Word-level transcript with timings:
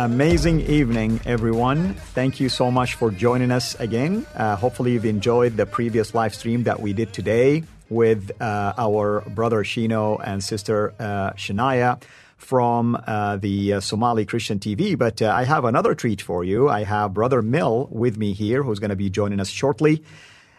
amazing 0.00 0.62
evening, 0.62 1.20
everyone. 1.26 1.92
Thank 2.14 2.40
you 2.40 2.48
so 2.48 2.70
much 2.70 2.94
for 2.94 3.10
joining 3.10 3.50
us 3.50 3.74
again. 3.74 4.26
Uh, 4.34 4.56
hopefully, 4.56 4.92
you've 4.92 5.04
enjoyed 5.04 5.58
the 5.58 5.66
previous 5.66 6.14
live 6.14 6.34
stream 6.34 6.62
that 6.62 6.80
we 6.80 6.94
did 6.94 7.12
today 7.12 7.64
with 7.90 8.30
uh, 8.40 8.72
our 8.78 9.20
brother 9.28 9.62
Shino 9.62 10.18
and 10.24 10.42
sister 10.42 10.94
uh, 10.98 11.32
Shania 11.32 12.02
from 12.38 12.96
uh, 13.06 13.36
the 13.36 13.74
uh, 13.74 13.80
Somali 13.80 14.24
Christian 14.24 14.58
TV. 14.58 14.96
But 14.96 15.20
uh, 15.20 15.28
I 15.28 15.44
have 15.44 15.66
another 15.66 15.94
treat 15.94 16.22
for 16.22 16.44
you. 16.44 16.70
I 16.70 16.84
have 16.84 17.12
brother 17.12 17.42
Mel 17.42 17.86
with 17.90 18.16
me 18.16 18.32
here, 18.32 18.62
who's 18.62 18.78
going 18.78 18.90
to 18.90 18.96
be 18.96 19.10
joining 19.10 19.38
us 19.38 19.50
shortly. 19.50 20.02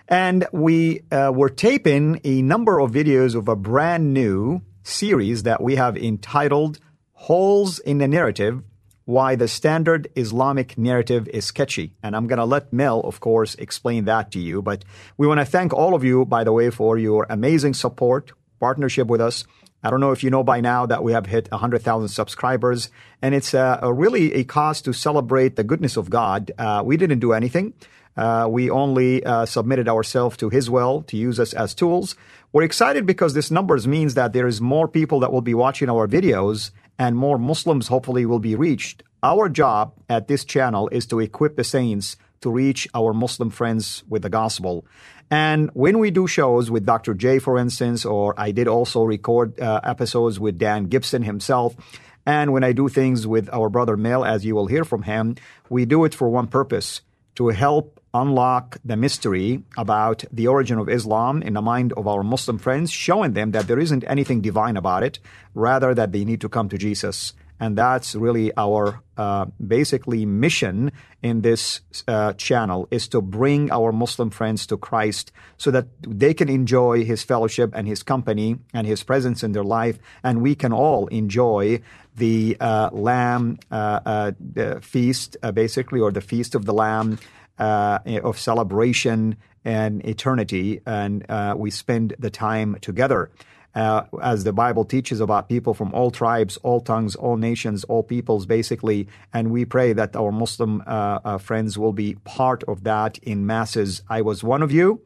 And 0.08 0.46
we 0.52 1.02
were 1.10 1.50
taping 1.50 2.22
a 2.24 2.44
number 2.44 2.80
of 2.80 2.92
videos 2.92 3.34
of 3.34 3.48
a 3.48 3.56
brand 3.56 4.14
new 4.14 4.62
series 4.84 5.44
that 5.44 5.64
we 5.64 5.78
have 5.78 5.98
entitled 5.98 6.80
Holes 7.14 7.80
in 7.80 7.98
the 7.98 8.08
Narrative 8.08 8.62
Why 9.06 9.36
the 9.36 9.48
Standard 9.48 10.08
Islamic 10.16 10.78
Narrative 10.78 11.28
is 11.30 11.46
Sketchy. 11.46 11.96
And 12.04 12.16
I'm 12.16 12.28
going 12.28 12.38
to 12.40 12.46
let 12.46 12.72
Mel, 12.72 13.02
of 13.02 13.20
course, 13.20 13.56
explain 13.56 14.06
that 14.06 14.32
to 14.32 14.40
you. 14.40 14.62
But 14.62 14.86
we 15.18 15.28
want 15.28 15.40
to 15.40 15.46
thank 15.46 15.74
all 15.74 15.96
of 15.96 16.04
you, 16.04 16.26
by 16.26 16.44
the 16.44 16.52
way, 16.52 16.70
for 16.70 16.98
your 16.98 17.26
amazing 17.30 17.74
support, 17.74 18.32
partnership 18.60 19.08
with 19.08 19.22
us. 19.22 19.46
I 19.84 19.90
don't 19.90 20.00
know 20.00 20.12
if 20.12 20.24
you 20.24 20.30
know 20.30 20.44
by 20.44 20.62
now 20.62 20.86
that 20.86 21.04
we 21.04 21.14
have 21.14 21.26
hit 21.26 21.50
100,000 21.50 22.08
subscribers, 22.08 22.92
and 23.22 23.34
it's 23.34 23.56
uh, 23.56 23.80
a 23.82 23.92
really 23.92 24.34
a 24.36 24.44
cause 24.44 24.82
to 24.84 24.94
celebrate 24.94 25.56
the 25.56 25.64
goodness 25.64 25.98
of 25.98 26.12
God. 26.12 26.52
Uh, 26.58 26.84
we 26.86 26.98
didn't 26.98 27.20
do 27.20 27.34
anything. 27.34 27.74
Uh, 28.16 28.48
we 28.50 28.70
only 28.70 29.24
uh, 29.24 29.46
submitted 29.46 29.88
ourselves 29.88 30.38
to 30.38 30.50
His 30.50 30.70
will 30.70 31.02
to 31.04 31.18
use 31.18 31.40
us 31.40 31.54
as 31.54 31.74
tools. 31.74 32.16
We're 32.54 32.64
excited 32.64 33.06
because 33.06 33.34
this 33.34 33.50
numbers 33.50 33.88
means 33.88 34.14
that 34.14 34.34
there 34.34 34.46
is 34.46 34.62
more 34.62 34.88
people 34.88 35.22
that 35.22 35.32
will 35.32 35.42
be 35.42 35.54
watching 35.54 35.90
our 35.90 36.08
videos 36.08 36.72
and 37.02 37.18
more 37.18 37.40
Muslims 37.40 37.88
hopefully 37.88 38.28
will 38.28 38.38
be 38.38 38.54
reached. 38.54 39.02
Our 39.24 39.50
job 39.50 39.94
at 40.08 40.28
this 40.28 40.46
channel 40.46 40.88
is 40.90 41.08
to 41.08 41.20
equip 41.20 41.56
the 41.56 41.64
saints 41.64 42.16
to 42.42 42.52
reach 42.52 42.88
our 42.94 43.12
Muslim 43.12 43.50
friends 43.50 44.04
with 44.08 44.22
the 44.22 44.30
gospel. 44.30 44.86
And 45.32 45.72
when 45.74 45.98
we 45.98 46.12
do 46.12 46.28
shows 46.28 46.70
with 46.70 46.86
Dr. 46.86 47.16
J, 47.16 47.40
for 47.40 47.58
instance, 47.58 48.06
or 48.06 48.36
I 48.38 48.52
did 48.52 48.68
also 48.68 49.02
record 49.02 49.60
uh, 49.60 49.82
episodes 49.84 50.40
with 50.40 50.60
Dan 50.60 50.84
Gibson 50.86 51.24
himself, 51.24 51.76
and 52.28 52.54
when 52.54 52.64
I 52.64 52.72
do 52.72 52.88
things 52.88 53.26
with 53.26 53.50
our 53.52 53.70
brother 53.70 53.98
Mel, 53.98 54.24
as 54.24 54.46
you 54.46 54.54
will 54.54 54.68
hear 54.68 54.86
from 54.86 55.02
him, 55.02 55.38
we 55.70 55.86
do 55.86 56.06
it 56.06 56.14
for 56.14 56.30
one 56.30 56.46
purpose 56.46 57.02
to 57.34 57.48
help 57.48 58.00
unlock 58.14 58.78
the 58.84 58.98
mystery 58.98 59.64
about 59.78 60.24
the 60.32 60.48
origin 60.48 60.78
of 60.78 60.90
Islam 60.90 61.42
in 61.42 61.54
the 61.54 61.62
mind 61.62 61.94
of 61.94 62.08
our 62.08 62.24
Muslim 62.24 62.58
friends, 62.58 62.92
showing 62.92 63.34
them 63.34 63.52
that 63.52 63.68
there 63.68 63.80
isn't 63.80 64.04
anything 64.08 64.42
divine 64.42 64.78
about 64.78 65.04
it, 65.04 65.20
rather 65.54 65.94
that 65.94 66.12
they 66.12 66.26
need 66.26 66.42
to 66.42 66.50
come 66.50 66.70
to 66.70 66.78
Jesus. 66.78 67.34
And 67.62 67.78
that's 67.78 68.16
really 68.16 68.52
our 68.58 69.04
uh, 69.18 69.46
basically 69.66 70.26
mission 70.26 70.92
in 71.22 71.42
this 71.42 71.82
uh, 72.08 72.34
channel 72.34 72.88
is 72.90 73.08
to 73.10 73.22
bring 73.22 73.72
our 73.72 73.92
Muslim 73.92 74.32
friends 74.32 74.66
to 74.66 74.78
Christ 74.78 75.32
so 75.58 75.70
that 75.70 75.86
they 76.02 76.34
can 76.34 76.50
enjoy 76.50 77.06
his 77.06 77.22
fellowship 77.22 77.70
and 77.76 77.88
his 77.88 78.02
company 78.02 78.58
and 78.74 78.88
his 78.88 79.04
presence 79.04 79.44
in 79.44 79.52
their 79.52 79.64
life. 79.64 80.00
And 80.24 80.42
we 80.42 80.56
can 80.56 80.74
all 80.74 81.06
enjoy 81.08 81.82
the 82.16 82.58
uh, 82.60 82.90
Lamb 82.92 83.60
uh, 83.70 84.32
uh, 84.58 84.80
feast, 84.82 85.38
uh, 85.44 85.52
basically, 85.52 86.00
or 86.00 86.12
the 86.12 86.20
Feast 86.20 86.56
of 86.56 86.66
the 86.66 86.74
Lamb 86.74 87.20
uh, 87.62 88.00
of 88.24 88.40
celebration 88.40 89.38
and 89.64 90.04
eternity, 90.06 90.82
and 90.86 91.24
uh, 91.30 91.54
we 91.56 91.70
spend 91.70 92.16
the 92.18 92.32
time 92.32 92.78
together. 92.82 93.30
Uh, 93.74 94.04
as 94.22 94.44
the 94.44 94.52
Bible 94.52 94.84
teaches 94.84 95.22
about 95.22 95.48
people 95.48 95.74
from 95.74 95.94
all 95.94 96.12
tribes, 96.12 96.58
all 96.58 96.82
tongues, 96.82 97.16
all 97.16 97.38
nations, 97.38 97.86
all 97.86 98.04
peoples, 98.04 98.46
basically. 98.46 99.08
And 99.32 99.50
we 99.50 99.64
pray 99.64 99.94
that 99.94 100.14
our 100.16 100.32
Muslim 100.32 100.84
uh, 100.86 101.20
uh, 101.24 101.38
friends 101.38 101.78
will 101.78 101.94
be 101.94 102.16
part 102.26 102.64
of 102.66 102.84
that 102.84 103.18
in 103.20 103.46
masses. 103.46 104.02
I 104.10 104.24
was 104.24 104.44
one 104.44 104.62
of 104.62 104.74
you, 104.74 105.02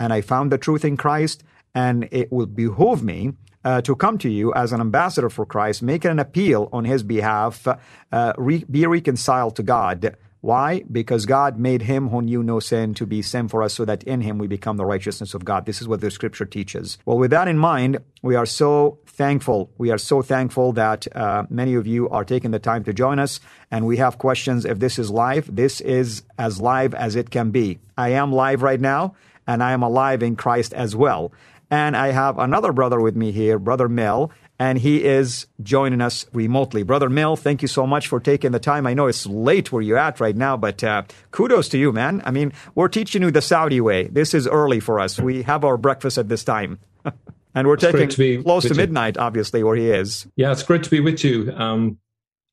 and 0.00 0.12
I 0.12 0.20
found 0.20 0.50
the 0.50 0.58
truth 0.58 0.84
in 0.84 0.96
Christ, 0.96 1.44
and 1.74 2.08
it 2.10 2.32
will 2.32 2.46
behoove 2.46 3.02
me. 3.02 3.34
Uh, 3.64 3.82
to 3.82 3.94
come 3.96 4.16
to 4.16 4.30
you 4.30 4.54
as 4.54 4.72
an 4.72 4.80
ambassador 4.80 5.28
for 5.28 5.44
Christ, 5.44 5.82
make 5.82 6.04
an 6.04 6.20
appeal 6.20 6.68
on 6.72 6.84
his 6.84 7.02
behalf, 7.02 7.66
uh, 7.66 8.32
re- 8.38 8.64
be 8.70 8.86
reconciled 8.86 9.56
to 9.56 9.64
God, 9.64 10.16
why? 10.48 10.82
Because 10.90 11.26
God 11.26 11.58
made 11.58 11.82
him 11.82 12.08
who 12.08 12.22
knew 12.22 12.42
no 12.42 12.58
sin 12.58 12.94
to 12.94 13.04
be 13.04 13.20
sin 13.20 13.48
for 13.48 13.62
us 13.62 13.74
so 13.74 13.84
that 13.84 14.02
in 14.04 14.22
him 14.22 14.38
we 14.38 14.46
become 14.46 14.78
the 14.78 14.86
righteousness 14.86 15.34
of 15.34 15.44
God. 15.44 15.66
This 15.66 15.82
is 15.82 15.86
what 15.86 16.00
the 16.00 16.10
scripture 16.10 16.46
teaches. 16.46 16.96
Well, 17.04 17.18
with 17.18 17.32
that 17.32 17.48
in 17.48 17.58
mind, 17.58 17.98
we 18.22 18.34
are 18.34 18.46
so 18.46 18.98
thankful. 19.04 19.70
We 19.76 19.90
are 19.90 19.98
so 19.98 20.22
thankful 20.22 20.72
that 20.72 21.06
uh, 21.14 21.44
many 21.50 21.74
of 21.74 21.86
you 21.86 22.08
are 22.08 22.24
taking 22.24 22.50
the 22.50 22.58
time 22.58 22.82
to 22.84 22.94
join 22.94 23.18
us 23.18 23.40
and 23.70 23.86
we 23.86 23.98
have 23.98 24.16
questions. 24.16 24.64
If 24.64 24.78
this 24.78 24.98
is 24.98 25.10
live, 25.10 25.54
this 25.54 25.82
is 25.82 26.22
as 26.38 26.62
live 26.62 26.94
as 26.94 27.14
it 27.14 27.28
can 27.28 27.50
be. 27.50 27.78
I 27.98 28.12
am 28.12 28.32
live 28.32 28.62
right 28.62 28.80
now 28.80 29.16
and 29.46 29.62
I 29.62 29.72
am 29.72 29.82
alive 29.82 30.22
in 30.22 30.34
Christ 30.34 30.72
as 30.72 30.96
well. 30.96 31.30
And 31.70 31.94
I 31.94 32.12
have 32.12 32.38
another 32.38 32.72
brother 32.72 32.98
with 32.98 33.14
me 33.14 33.32
here, 33.32 33.58
Brother 33.58 33.86
Mel, 33.90 34.32
and 34.58 34.78
he 34.78 35.04
is 35.04 35.46
joining 35.62 36.00
us 36.00 36.26
remotely. 36.32 36.82
Brother 36.82 37.08
Mel, 37.08 37.36
thank 37.36 37.62
you 37.62 37.68
so 37.68 37.86
much 37.86 38.08
for 38.08 38.18
taking 38.18 38.52
the 38.52 38.58
time. 38.58 38.86
I 38.86 38.94
know 38.94 39.06
it's 39.06 39.26
late 39.26 39.70
where 39.70 39.82
you're 39.82 39.98
at 39.98 40.20
right 40.20 40.34
now, 40.36 40.56
but 40.56 40.82
uh, 40.82 41.02
kudos 41.30 41.68
to 41.70 41.78
you, 41.78 41.92
man. 41.92 42.22
I 42.24 42.30
mean, 42.30 42.52
we're 42.74 42.88
teaching 42.88 43.22
you 43.22 43.30
the 43.30 43.42
Saudi 43.42 43.80
way. 43.80 44.08
This 44.08 44.34
is 44.34 44.46
early 44.46 44.80
for 44.80 44.98
us. 44.98 45.18
We 45.18 45.42
have 45.42 45.64
our 45.64 45.76
breakfast 45.76 46.18
at 46.18 46.28
this 46.28 46.42
time. 46.42 46.78
and 47.54 47.66
we're 47.68 47.74
it's 47.74 47.84
taking 47.84 48.08
to 48.08 48.42
close 48.42 48.66
to 48.66 48.74
midnight, 48.74 49.16
you. 49.16 49.22
obviously, 49.22 49.62
where 49.62 49.76
he 49.76 49.90
is. 49.90 50.26
Yeah, 50.36 50.52
it's 50.52 50.62
great 50.62 50.82
to 50.82 50.90
be 50.90 51.00
with 51.00 51.22
you. 51.24 51.52
Um, 51.52 51.98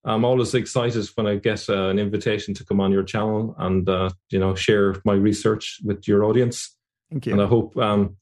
I'm 0.03 0.23
always 0.23 0.53
excited 0.53 1.07
when 1.15 1.25
I 1.25 1.35
get 1.37 1.67
uh, 1.67 1.89
an 1.89 1.97
invitation 1.97 2.53
to 2.55 2.63
come 2.63 2.79
on 2.79 2.91
your 2.91 3.03
channel 3.03 3.55
and 3.57 3.89
uh, 3.89 4.11
you 4.29 4.37
know 4.37 4.53
share 4.53 4.95
my 5.03 5.13
research 5.13 5.79
with 5.83 6.07
your 6.07 6.23
audience. 6.23 6.75
Thank 7.09 7.25
you. 7.25 7.33
And 7.33 7.41
I 7.41 7.47
hope 7.47 7.75
um, 7.77 8.17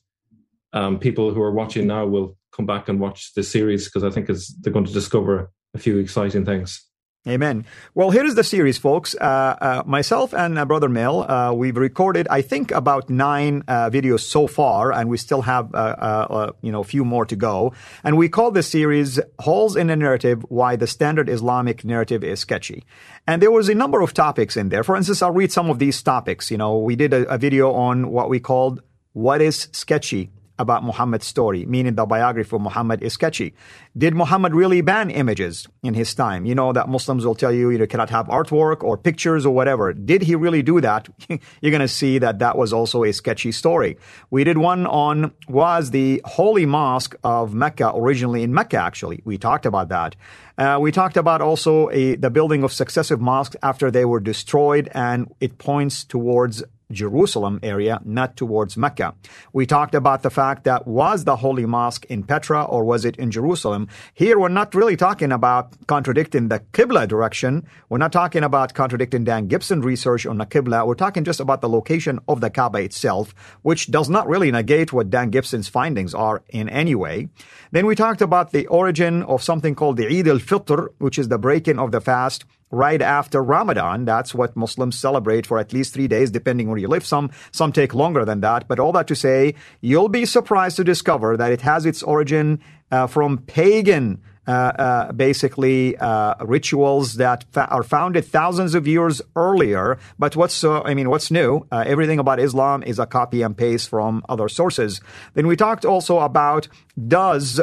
um, 0.72 1.00
people 1.00 1.34
who 1.34 1.42
are 1.42 1.52
watching 1.52 1.88
now 1.88 2.06
will 2.06 2.38
come 2.56 2.66
back 2.66 2.90
and 2.90 3.00
watch 3.00 3.34
the 3.34 3.44
series 3.44 3.86
because 3.86 4.04
I 4.04 4.10
think 4.10 4.28
they're 4.62 4.74
going 4.74 4.86
to 4.86 4.94
discover 4.94 5.52
a 5.74 5.80
few 5.80 5.98
exciting 5.98 6.46
things. 6.46 6.86
Amen. 7.26 7.66
Well, 7.96 8.10
here 8.10 8.26
is 8.26 8.36
the 8.36 8.44
series, 8.44 8.78
folks. 8.78 9.16
Uh, 9.16 9.24
uh, 9.24 9.84
myself 9.86 10.34
and 10.34 10.60
uh, 10.60 10.66
Brother 10.66 10.90
Mel, 10.90 11.24
uh, 11.24 11.54
we've 11.54 11.78
recorded, 11.78 12.28
I 12.30 12.42
think, 12.42 12.72
about 12.72 13.10
nine 13.10 13.64
uh, 13.70 13.90
videos 13.90 14.20
so 14.20 14.46
far, 14.46 14.92
and 14.92 15.10
we 15.10 15.16
still 15.16 15.42
have, 15.44 15.74
uh, 15.74 16.52
you 16.62 16.70
know, 16.70 16.82
a 16.82 16.84
few 16.84 17.06
more 17.06 17.26
to 17.28 17.36
go. 17.38 17.72
And 18.04 18.18
we 18.18 18.28
call 18.28 18.52
this 18.52 18.68
series 18.68 19.22
"Holes 19.40 19.78
in 19.78 19.88
the 19.88 19.96
Narrative: 19.96 20.44
Why 20.50 20.76
the 20.76 20.86
Standard 20.86 21.30
Islamic 21.30 21.86
Narrative 21.86 22.26
is 22.26 22.42
Sketchy." 22.42 22.84
And 23.26 23.42
there 23.42 23.52
was 23.52 23.70
a 23.70 23.76
number 23.76 24.02
of 24.02 24.14
topics 24.14 24.58
in 24.58 24.68
there. 24.68 24.84
For 24.84 24.98
instance, 24.98 25.22
I'll 25.22 25.32
read 25.32 25.54
some 25.54 25.70
of 25.70 25.80
these 25.80 26.04
topics. 26.04 26.52
You 26.52 26.58
know, 26.58 26.78
we 26.78 26.98
did 26.98 27.14
a, 27.14 27.24
a 27.30 27.38
video 27.38 27.72
on 27.72 28.12
what 28.12 28.30
we 28.30 28.42
called 28.42 28.82
"What 29.14 29.42
is 29.42 29.70
Sketchy." 29.72 30.30
About 30.60 30.84
Muhammad's 30.84 31.26
story, 31.26 31.66
meaning 31.66 31.96
the 31.96 32.06
biography 32.06 32.56
of 32.56 32.62
Muhammad 32.62 33.02
is 33.02 33.14
sketchy. 33.14 33.54
Did 33.98 34.14
Muhammad 34.14 34.54
really 34.54 34.82
ban 34.82 35.10
images 35.10 35.68
in 35.82 35.94
his 35.94 36.14
time? 36.14 36.46
You 36.46 36.56
know 36.56 36.74
that 36.74 36.90
Muslims 36.90 37.26
will 37.26 37.36
tell 37.36 37.52
you 37.52 37.70
you 37.70 37.88
cannot 37.88 38.10
have 38.10 38.28
artwork 38.28 38.84
or 38.84 38.98
pictures 38.98 39.46
or 39.46 39.54
whatever. 39.54 39.94
Did 39.94 40.24
he 40.24 40.36
really 40.36 40.62
do 40.62 40.80
that? 40.82 41.10
You're 41.62 41.72
going 41.72 41.82
to 41.82 41.88
see 41.88 42.20
that 42.20 42.40
that 42.40 42.58
was 42.58 42.72
also 42.74 43.04
a 43.04 43.12
sketchy 43.12 43.52
story. 43.52 43.98
We 44.30 44.44
did 44.44 44.58
one 44.58 44.86
on 44.88 45.34
was 45.48 45.92
the 45.92 46.22
holy 46.26 46.66
mosque 46.66 47.16
of 47.24 47.54
Mecca 47.54 47.92
originally 47.96 48.44
in 48.44 48.54
Mecca. 48.54 48.78
Actually, 48.78 49.22
we 49.26 49.38
talked 49.38 49.66
about 49.66 49.90
that. 49.90 50.16
Uh, 50.58 50.78
we 50.80 50.92
talked 50.92 51.18
about 51.18 51.42
also 51.42 51.90
a, 51.90 52.16
the 52.16 52.30
building 52.30 52.64
of 52.64 52.72
successive 52.72 53.20
mosques 53.20 53.56
after 53.64 53.90
they 53.90 54.06
were 54.06 54.20
destroyed, 54.20 54.88
and 54.94 55.34
it 55.40 55.58
points 55.58 56.04
towards 56.04 56.64
Jerusalem 56.92 57.60
area, 57.64 58.00
not 58.04 58.38
towards 58.38 58.78
Mecca. 58.78 59.16
We 59.52 59.66
talked 59.66 59.96
about 59.96 60.24
the 60.24 60.30
fact 60.30 60.64
that 60.64 60.88
was 60.88 61.24
the 61.24 61.38
Holy 61.38 61.66
Mosque 61.66 62.06
in 62.06 62.24
Petra 62.24 62.64
or 62.64 62.84
was 62.84 63.06
it 63.06 63.18
in 63.18 63.32
Jerusalem? 63.32 63.88
Here 64.14 64.40
we're 64.40 64.50
not 64.50 64.76
really 64.76 64.96
talking 64.96 65.32
about 65.32 65.88
contradicting 65.88 66.50
the 66.50 66.60
Qibla 66.60 67.08
direction. 67.08 67.68
We're 67.90 67.98
not 67.98 68.12
talking 68.12 68.44
about 68.44 68.74
contradicting 68.74 69.24
Dan 69.24 69.48
Gibson 69.48 69.82
research 69.82 70.26
on 70.26 70.38
the 70.38 70.46
Qibla. 70.46 70.86
We're 70.86 70.96
talking 70.96 71.24
just 71.24 71.40
about 71.40 71.62
the 71.62 71.70
location 71.70 72.20
of 72.28 72.42
the 72.42 72.50
Kaaba 72.50 72.80
itself, 72.80 73.34
which 73.62 73.92
does 73.92 74.10
not 74.10 74.28
really 74.28 74.52
negate 74.52 74.94
what 74.94 75.10
Dan 75.10 75.30
Gibson's 75.30 75.68
findings 75.68 76.14
are 76.14 76.44
in 76.50 76.70
any 76.70 76.96
way. 76.96 77.30
Then 77.72 77.86
we 77.86 77.96
talked 77.96 78.22
about 78.22 78.52
the 78.52 78.68
origin 78.68 79.24
of 79.24 79.44
something 79.44 79.76
called 79.76 79.98
the 79.98 80.08
Eid 80.08 80.28
al-Fitr, 80.28 80.90
which 81.00 81.18
is 81.18 81.28
the 81.28 81.38
breaking 81.38 81.80
of 81.80 81.92
the 81.92 82.02
fast 82.02 82.46
right 82.74 83.02
after 83.02 83.42
Ramadan. 83.42 84.04
That's 84.04 84.34
what 84.34 84.56
Muslims 84.56 84.98
celebrate 84.98 85.46
for 85.46 85.60
at 85.60 85.72
least 85.72 85.94
three 85.94 86.08
days, 86.08 86.32
depending 86.32 86.68
where 86.68 86.80
you 86.80 86.88
live. 86.88 87.06
Some, 87.06 87.30
some 87.52 87.72
take 87.72 87.94
longer 87.94 88.26
than 88.26 88.42
that. 88.42 88.68
But 88.68 88.80
all 88.80 88.92
that 88.94 89.08
to 89.08 89.16
say, 89.16 89.54
you'll 89.80 90.10
be 90.10 90.26
surprised 90.26 90.78
to 90.78 90.84
discover 90.84 91.38
that 91.38 91.52
it 91.52 91.62
has 91.62 91.86
its 91.86 92.02
origin 92.02 92.60
uh, 92.92 93.08
from 93.08 93.38
pagan 93.38 94.22
uh, 94.46 94.52
uh, 94.52 95.12
basically 95.14 95.96
uh, 95.98 96.36
rituals 96.44 97.14
that 97.16 97.46
fa- 97.54 97.68
are 97.70 97.84
founded 97.84 98.26
thousands 98.26 98.76
of 98.76 98.86
years 98.86 99.22
earlier. 99.38 99.98
But 100.20 100.36
what's 100.36 100.64
I 100.66 100.94
mean, 100.94 101.10
what's 101.10 101.32
new? 101.32 101.66
Uh, 101.72 101.86
everything 101.88 102.20
about 102.20 102.42
Islam 102.42 102.84
is 102.84 103.00
a 103.00 103.06
copy 103.06 103.42
and 103.42 103.56
paste 103.56 103.88
from 103.88 104.22
other 104.28 104.50
sources. 104.50 105.00
Then 105.34 105.48
we 105.48 105.56
talked 105.56 105.86
also 105.86 106.20
about 106.20 106.68
does 107.08 107.62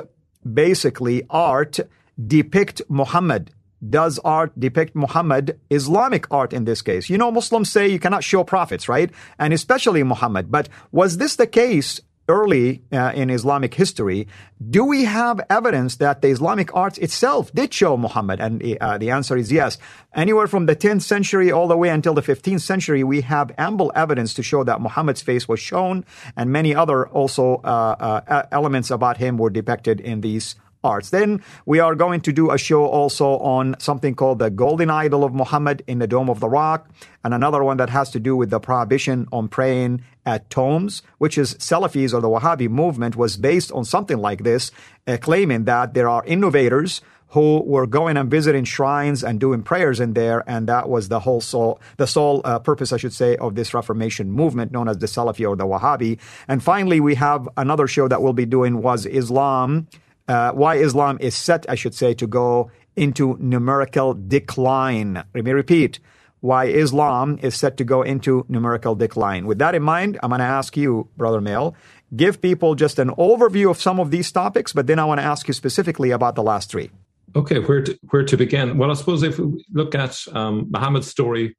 basically 0.50 1.22
art 1.28 1.80
depict 2.16 2.80
Muhammad 2.88 3.50
does 3.88 4.18
art 4.24 4.52
depict 4.58 4.94
Muhammad, 4.94 5.58
Islamic 5.70 6.26
art 6.30 6.52
in 6.52 6.64
this 6.64 6.82
case? 6.82 7.08
You 7.08 7.18
know, 7.18 7.30
Muslims 7.30 7.70
say 7.70 7.88
you 7.88 7.98
cannot 7.98 8.24
show 8.24 8.44
prophets, 8.44 8.88
right? 8.88 9.10
And 9.38 9.52
especially 9.52 10.02
Muhammad. 10.02 10.50
But 10.50 10.68
was 10.92 11.16
this 11.16 11.36
the 11.36 11.46
case 11.46 12.00
early 12.30 12.82
uh, 12.92 13.12
in 13.14 13.28
Islamic 13.28 13.74
history? 13.74 14.28
Do 14.70 14.84
we 14.84 15.04
have 15.04 15.40
evidence 15.50 15.96
that 15.96 16.22
the 16.22 16.28
Islamic 16.28 16.74
art 16.74 16.96
itself 16.98 17.52
did 17.52 17.74
show 17.74 17.96
Muhammad? 17.96 18.38
And 18.40 18.78
uh, 18.80 18.98
the 18.98 19.10
answer 19.10 19.36
is 19.36 19.50
yes. 19.50 19.78
Anywhere 20.14 20.46
from 20.46 20.66
the 20.66 20.76
10th 20.76 21.02
century 21.02 21.50
all 21.50 21.66
the 21.66 21.76
way 21.76 21.88
until 21.88 22.14
the 22.14 22.22
15th 22.22 22.60
century, 22.60 23.02
we 23.02 23.22
have 23.22 23.52
ample 23.58 23.90
evidence 23.94 24.32
to 24.34 24.42
show 24.42 24.62
that 24.64 24.80
Muhammad's 24.80 25.22
face 25.22 25.48
was 25.48 25.60
shown, 25.60 26.04
and 26.36 26.52
many 26.52 26.74
other 26.74 27.08
also 27.08 27.56
uh, 27.64 28.22
uh 28.28 28.46
elements 28.52 28.90
about 28.90 29.16
him 29.16 29.36
were 29.36 29.50
depicted 29.50 30.00
in 30.00 30.20
these 30.20 30.54
arts. 30.82 31.10
Then 31.10 31.42
we 31.66 31.78
are 31.78 31.94
going 31.94 32.20
to 32.22 32.32
do 32.32 32.50
a 32.50 32.58
show 32.58 32.86
also 32.86 33.38
on 33.38 33.76
something 33.78 34.14
called 34.14 34.38
the 34.38 34.50
Golden 34.50 34.90
Idol 34.90 35.24
of 35.24 35.34
Muhammad 35.34 35.82
in 35.86 35.98
the 35.98 36.06
Dome 36.06 36.30
of 36.30 36.40
the 36.40 36.48
Rock, 36.48 36.88
and 37.24 37.34
another 37.34 37.62
one 37.62 37.76
that 37.76 37.90
has 37.90 38.10
to 38.10 38.20
do 38.20 38.36
with 38.36 38.50
the 38.50 38.60
prohibition 38.60 39.26
on 39.32 39.48
praying 39.48 40.02
at 40.24 40.48
tombs, 40.50 41.02
which 41.18 41.36
is 41.36 41.54
Salafis 41.54 42.14
or 42.14 42.20
the 42.20 42.28
Wahhabi 42.28 42.68
movement 42.68 43.16
was 43.16 43.36
based 43.36 43.72
on 43.72 43.84
something 43.84 44.18
like 44.18 44.42
this, 44.42 44.70
uh, 45.06 45.16
claiming 45.20 45.64
that 45.64 45.94
there 45.94 46.08
are 46.08 46.24
innovators 46.24 47.00
who 47.30 47.62
were 47.62 47.86
going 47.86 48.16
and 48.16 48.30
visiting 48.30 48.64
shrines 48.64 49.22
and 49.22 49.38
doing 49.38 49.62
prayers 49.62 50.00
in 50.00 50.14
there, 50.14 50.42
and 50.48 50.66
that 50.66 50.88
was 50.88 51.08
the 51.08 51.20
whole 51.20 51.40
soul, 51.40 51.80
the 51.96 52.06
sole 52.06 52.40
uh, 52.44 52.58
purpose, 52.58 52.92
I 52.92 52.96
should 52.96 53.12
say, 53.12 53.36
of 53.36 53.54
this 53.54 53.72
Reformation 53.72 54.32
movement 54.32 54.72
known 54.72 54.88
as 54.88 54.98
the 54.98 55.06
Salafi 55.06 55.48
or 55.48 55.54
the 55.54 55.64
Wahhabi. 55.64 56.18
And 56.48 56.62
finally, 56.62 56.98
we 56.98 57.14
have 57.14 57.48
another 57.56 57.86
show 57.86 58.08
that 58.08 58.20
we'll 58.20 58.32
be 58.32 58.46
doing 58.46 58.82
was 58.82 59.06
Islam 59.06 59.86
uh, 60.30 60.52
why 60.52 60.76
Islam 60.76 61.18
is 61.20 61.34
set, 61.34 61.66
I 61.68 61.74
should 61.74 61.94
say, 61.94 62.14
to 62.14 62.26
go 62.26 62.70
into 62.94 63.36
numerical 63.40 64.14
decline. 64.14 65.14
Let 65.34 65.44
me 65.44 65.50
repeat 65.50 65.98
why 66.38 66.66
Islam 66.66 67.38
is 67.42 67.54
set 67.56 67.76
to 67.78 67.84
go 67.84 68.02
into 68.02 68.46
numerical 68.48 68.94
decline. 68.94 69.46
With 69.46 69.58
that 69.58 69.74
in 69.74 69.82
mind, 69.82 70.18
I'm 70.22 70.30
going 70.30 70.38
to 70.38 70.44
ask 70.44 70.76
you, 70.76 71.08
Brother 71.16 71.40
Mel, 71.40 71.74
give 72.14 72.40
people 72.40 72.76
just 72.76 73.00
an 73.00 73.10
overview 73.10 73.70
of 73.70 73.80
some 73.80 73.98
of 73.98 74.12
these 74.12 74.30
topics, 74.30 74.72
but 74.72 74.86
then 74.86 75.00
I 75.00 75.04
want 75.04 75.20
to 75.20 75.24
ask 75.24 75.48
you 75.48 75.54
specifically 75.54 76.12
about 76.12 76.36
the 76.36 76.44
last 76.44 76.70
three. 76.70 76.90
Okay, 77.34 77.58
where 77.58 77.82
to, 77.82 77.98
where 78.10 78.24
to 78.24 78.36
begin? 78.36 78.78
Well, 78.78 78.90
I 78.90 78.94
suppose 78.94 79.24
if 79.24 79.38
we 79.38 79.64
look 79.72 79.96
at 79.96 80.16
um, 80.32 80.68
Muhammad's 80.70 81.08
story, 81.08 81.56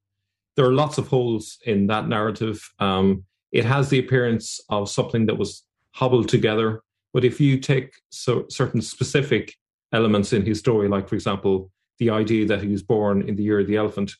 there 0.56 0.66
are 0.66 0.74
lots 0.74 0.98
of 0.98 1.10
holes 1.10 1.58
in 1.66 1.88
that 1.88 2.08
narrative. 2.08 2.72
Um, 2.80 3.26
it 3.52 3.66
has 3.66 3.90
the 3.90 4.00
appearance 4.00 4.62
of 4.70 4.90
something 4.90 5.26
that 5.26 5.38
was 5.38 5.64
hobbled 5.92 6.30
together 6.30 6.82
but 7.14 7.26
if 7.26 7.40
you 7.40 7.60
take 7.60 7.94
so, 8.10 8.46
certain 8.50 8.82
specific 8.82 9.56
elements 9.94 10.34
in 10.34 10.46
his 10.46 10.60
story, 10.60 10.88
like 10.88 11.08
for 11.08 11.16
example, 11.16 11.72
the 12.00 12.10
idea 12.10 12.46
that 12.48 12.62
he 12.62 12.68
was 12.68 12.84
born 12.84 13.28
in 13.28 13.36
the 13.36 13.44
year 13.44 13.60
of 13.60 13.68
the 13.68 13.78
elephant, 13.78 14.14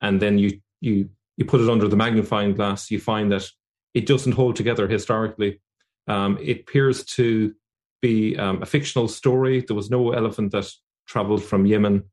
and 0.00 0.20
then 0.20 0.38
you 0.38 0.60
you 0.80 1.10
you 1.36 1.44
put 1.44 1.60
it 1.60 1.68
under 1.68 1.88
the 1.88 1.96
magnifying 1.96 2.54
glass, 2.54 2.90
you 2.90 3.00
find 3.00 3.30
that 3.32 3.46
it 3.94 4.06
doesn't 4.06 4.32
hold 4.32 4.56
together 4.56 4.88
historically. 4.88 5.60
Um, 6.06 6.38
it 6.40 6.60
appears 6.60 7.04
to 7.04 7.54
be 8.00 8.36
um, 8.36 8.62
a 8.62 8.66
fictional 8.66 9.08
story. 9.08 9.64
There 9.66 9.76
was 9.76 9.90
no 9.90 10.12
elephant 10.12 10.52
that 10.52 10.70
traveled 11.06 11.42
from 11.42 11.66
Yemen 11.66 12.04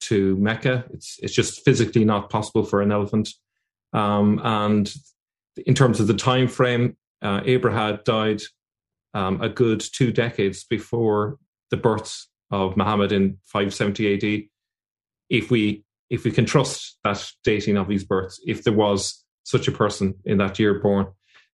to 0.00 0.36
Mecca. 0.36 0.84
It's 0.92 1.18
it's 1.22 1.34
just 1.34 1.64
physically 1.64 2.04
not 2.04 2.30
possible 2.30 2.64
for 2.64 2.80
an 2.80 2.92
elephant. 2.92 3.30
Um, 3.92 4.40
and 4.42 4.92
in 5.66 5.74
terms 5.74 6.00
of 6.00 6.06
the 6.06 6.14
time 6.14 6.48
frame, 6.48 6.96
uh, 7.22 7.40
Abraha 7.42 8.02
died 8.04 8.42
um, 9.14 9.40
a 9.40 9.48
good 9.48 9.80
two 9.80 10.12
decades 10.12 10.64
before 10.64 11.38
the 11.70 11.76
birth 11.76 12.26
of 12.50 12.76
Muhammad 12.76 13.12
in 13.12 13.38
570 13.46 14.14
AD. 14.14 14.42
If 15.30 15.50
we 15.50 15.84
if 16.10 16.24
we 16.24 16.30
can 16.30 16.44
trust 16.44 16.98
that 17.02 17.26
dating 17.42 17.76
of 17.76 17.88
his 17.88 18.04
birth, 18.04 18.36
if 18.44 18.62
there 18.62 18.72
was 18.72 19.24
such 19.44 19.68
a 19.68 19.72
person 19.72 20.14
in 20.24 20.38
that 20.38 20.58
year 20.58 20.80
born. 20.80 21.06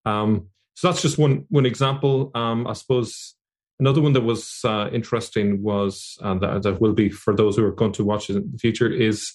Um, 0.04 0.48
so 0.74 0.88
that's 0.88 1.02
just 1.02 1.18
one 1.18 1.44
one 1.48 1.66
example. 1.66 2.30
Um, 2.34 2.66
I 2.66 2.72
suppose 2.72 3.34
another 3.78 4.00
one 4.00 4.12
that 4.12 4.22
was 4.22 4.60
uh, 4.64 4.88
interesting 4.92 5.62
was, 5.62 6.18
and 6.20 6.40
that, 6.40 6.62
that, 6.62 6.80
will 6.80 6.92
be 6.92 7.08
for 7.08 7.34
those 7.34 7.56
who 7.56 7.64
are 7.64 7.72
going 7.72 7.92
to 7.92 8.04
watch 8.04 8.30
it 8.30 8.36
in 8.36 8.50
the 8.52 8.58
future, 8.58 8.90
is 8.90 9.32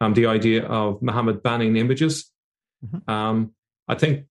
um, 0.00 0.14
the 0.14 0.26
idea 0.26 0.64
of 0.66 1.02
Muhammad 1.02 1.42
banning 1.42 1.76
images. 1.76 2.30
Mm-hmm. 2.84 3.10
Um, 3.10 3.52
I 3.88 3.94
think 3.94 4.26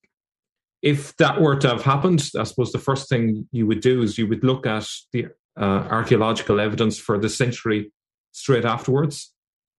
if 0.82 1.16
that 1.18 1.42
were 1.42 1.56
to 1.56 1.70
have 1.70 1.84
happened, 1.84 2.30
I 2.38 2.44
suppose 2.44 2.72
the 2.72 2.80
first 2.80 3.10
thing 3.10 3.48
you 3.52 3.66
would 3.68 3.82
do 3.82 4.02
is 4.02 4.18
you 4.18 4.28
would 4.28 4.44
look 4.44 4.68
at 4.68 4.88
the 5.12 5.28
uh, 5.60 5.88
archaeological 5.90 6.60
evidence 6.60 7.00
for 7.00 7.18
the 7.18 7.30
century 7.30 7.92
straight 8.32 8.66
afterwards. 8.66 9.34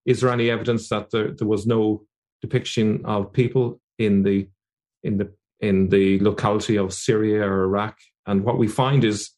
Is 0.05 0.21
there 0.21 0.31
any 0.31 0.51
evidence 0.51 0.89
that 0.89 1.11
there, 1.11 1.33
there 1.33 1.49
was 1.49 1.67
no 1.67 2.05
depiction 2.41 3.03
of 3.05 3.33
people 3.33 3.81
in 3.99 4.23
the 4.23 4.49
in 5.03 5.19
the 5.19 5.33
in 5.61 5.89
the 5.89 6.19
locality 6.21 6.77
of 6.77 6.93
Syria 6.93 7.43
or 7.47 7.65
Iraq? 7.65 7.99
And 8.27 8.45
what 8.45 8.59
we 8.59 8.69
find 8.69 9.05
is 9.05 9.31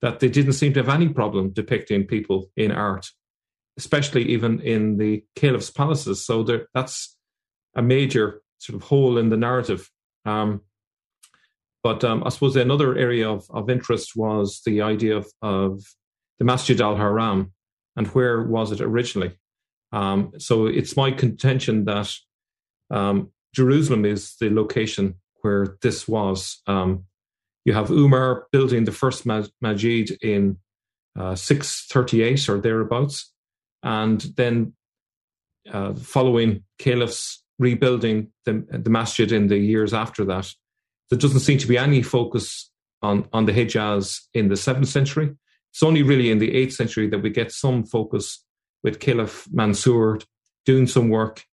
that 0.00 0.20
they 0.20 0.28
didn't 0.28 0.54
seem 0.54 0.72
to 0.74 0.80
have 0.80 0.88
any 0.88 1.08
problem 1.08 1.50
depicting 1.50 2.06
people 2.06 2.50
in 2.56 2.72
art, 2.72 3.06
especially 3.78 4.24
even 4.24 4.60
in 4.60 4.98
the 4.98 5.24
caliph's 5.36 5.70
palaces. 5.70 6.24
So 6.26 6.42
there, 6.42 6.66
that's 6.74 7.16
a 7.76 7.82
major 7.82 8.42
sort 8.58 8.76
of 8.76 8.88
hole 8.88 9.16
in 9.18 9.28
the 9.28 9.36
narrative. 9.36 9.88
Um, 10.24 10.62
but 11.82 12.04
um, 12.04 12.22
I 12.24 12.28
suppose 12.28 12.56
another 12.56 12.96
area 12.96 13.28
of, 13.28 13.46
of 13.50 13.68
interest 13.68 14.12
was 14.16 14.60
the 14.64 14.82
idea 14.82 15.16
of, 15.16 15.26
of 15.42 15.82
the 16.38 16.44
Masjid 16.44 16.80
al 16.80 16.96
Haram 16.96 17.52
and 17.96 18.06
where 18.08 18.42
was 18.42 18.72
it 18.72 18.80
originally. 18.80 19.32
Um, 19.92 20.32
so 20.38 20.66
it's 20.66 20.96
my 20.96 21.10
contention 21.10 21.84
that 21.84 22.10
um, 22.90 23.30
Jerusalem 23.54 24.04
is 24.04 24.36
the 24.40 24.50
location 24.50 25.16
where 25.42 25.76
this 25.82 26.08
was. 26.08 26.62
Um, 26.66 27.04
you 27.64 27.72
have 27.74 27.90
Umar 27.90 28.46
building 28.52 28.84
the 28.84 28.92
first 28.92 29.26
masjid 29.26 30.10
in 30.22 30.58
uh, 31.18 31.34
638 31.34 32.48
or 32.48 32.60
thereabouts, 32.60 33.32
and 33.82 34.20
then 34.36 34.72
uh, 35.70 35.94
following 35.94 36.64
caliphs 36.78 37.44
rebuilding 37.58 38.28
the, 38.46 38.66
the 38.70 38.90
masjid 38.90 39.30
in 39.30 39.46
the 39.46 39.58
years 39.58 39.92
after 39.92 40.24
that 40.24 40.52
there 41.10 41.18
doesn't 41.18 41.40
seem 41.40 41.58
to 41.58 41.66
be 41.66 41.78
any 41.78 42.02
focus 42.02 42.70
on, 43.02 43.28
on 43.32 43.46
the 43.46 43.52
Hijaz 43.52 44.20
in 44.34 44.48
the 44.48 44.56
seventh 44.56 44.88
century. 44.88 45.34
It's 45.72 45.82
only 45.82 46.02
really 46.02 46.30
in 46.30 46.38
the 46.38 46.54
eighth 46.54 46.74
century 46.74 47.08
that 47.08 47.20
we 47.20 47.30
get 47.30 47.52
some 47.52 47.84
focus 47.84 48.44
with 48.82 49.00
Caliph 49.00 49.46
Mansur 49.52 50.18
doing 50.64 50.86
some 50.86 51.08
work 51.08 51.44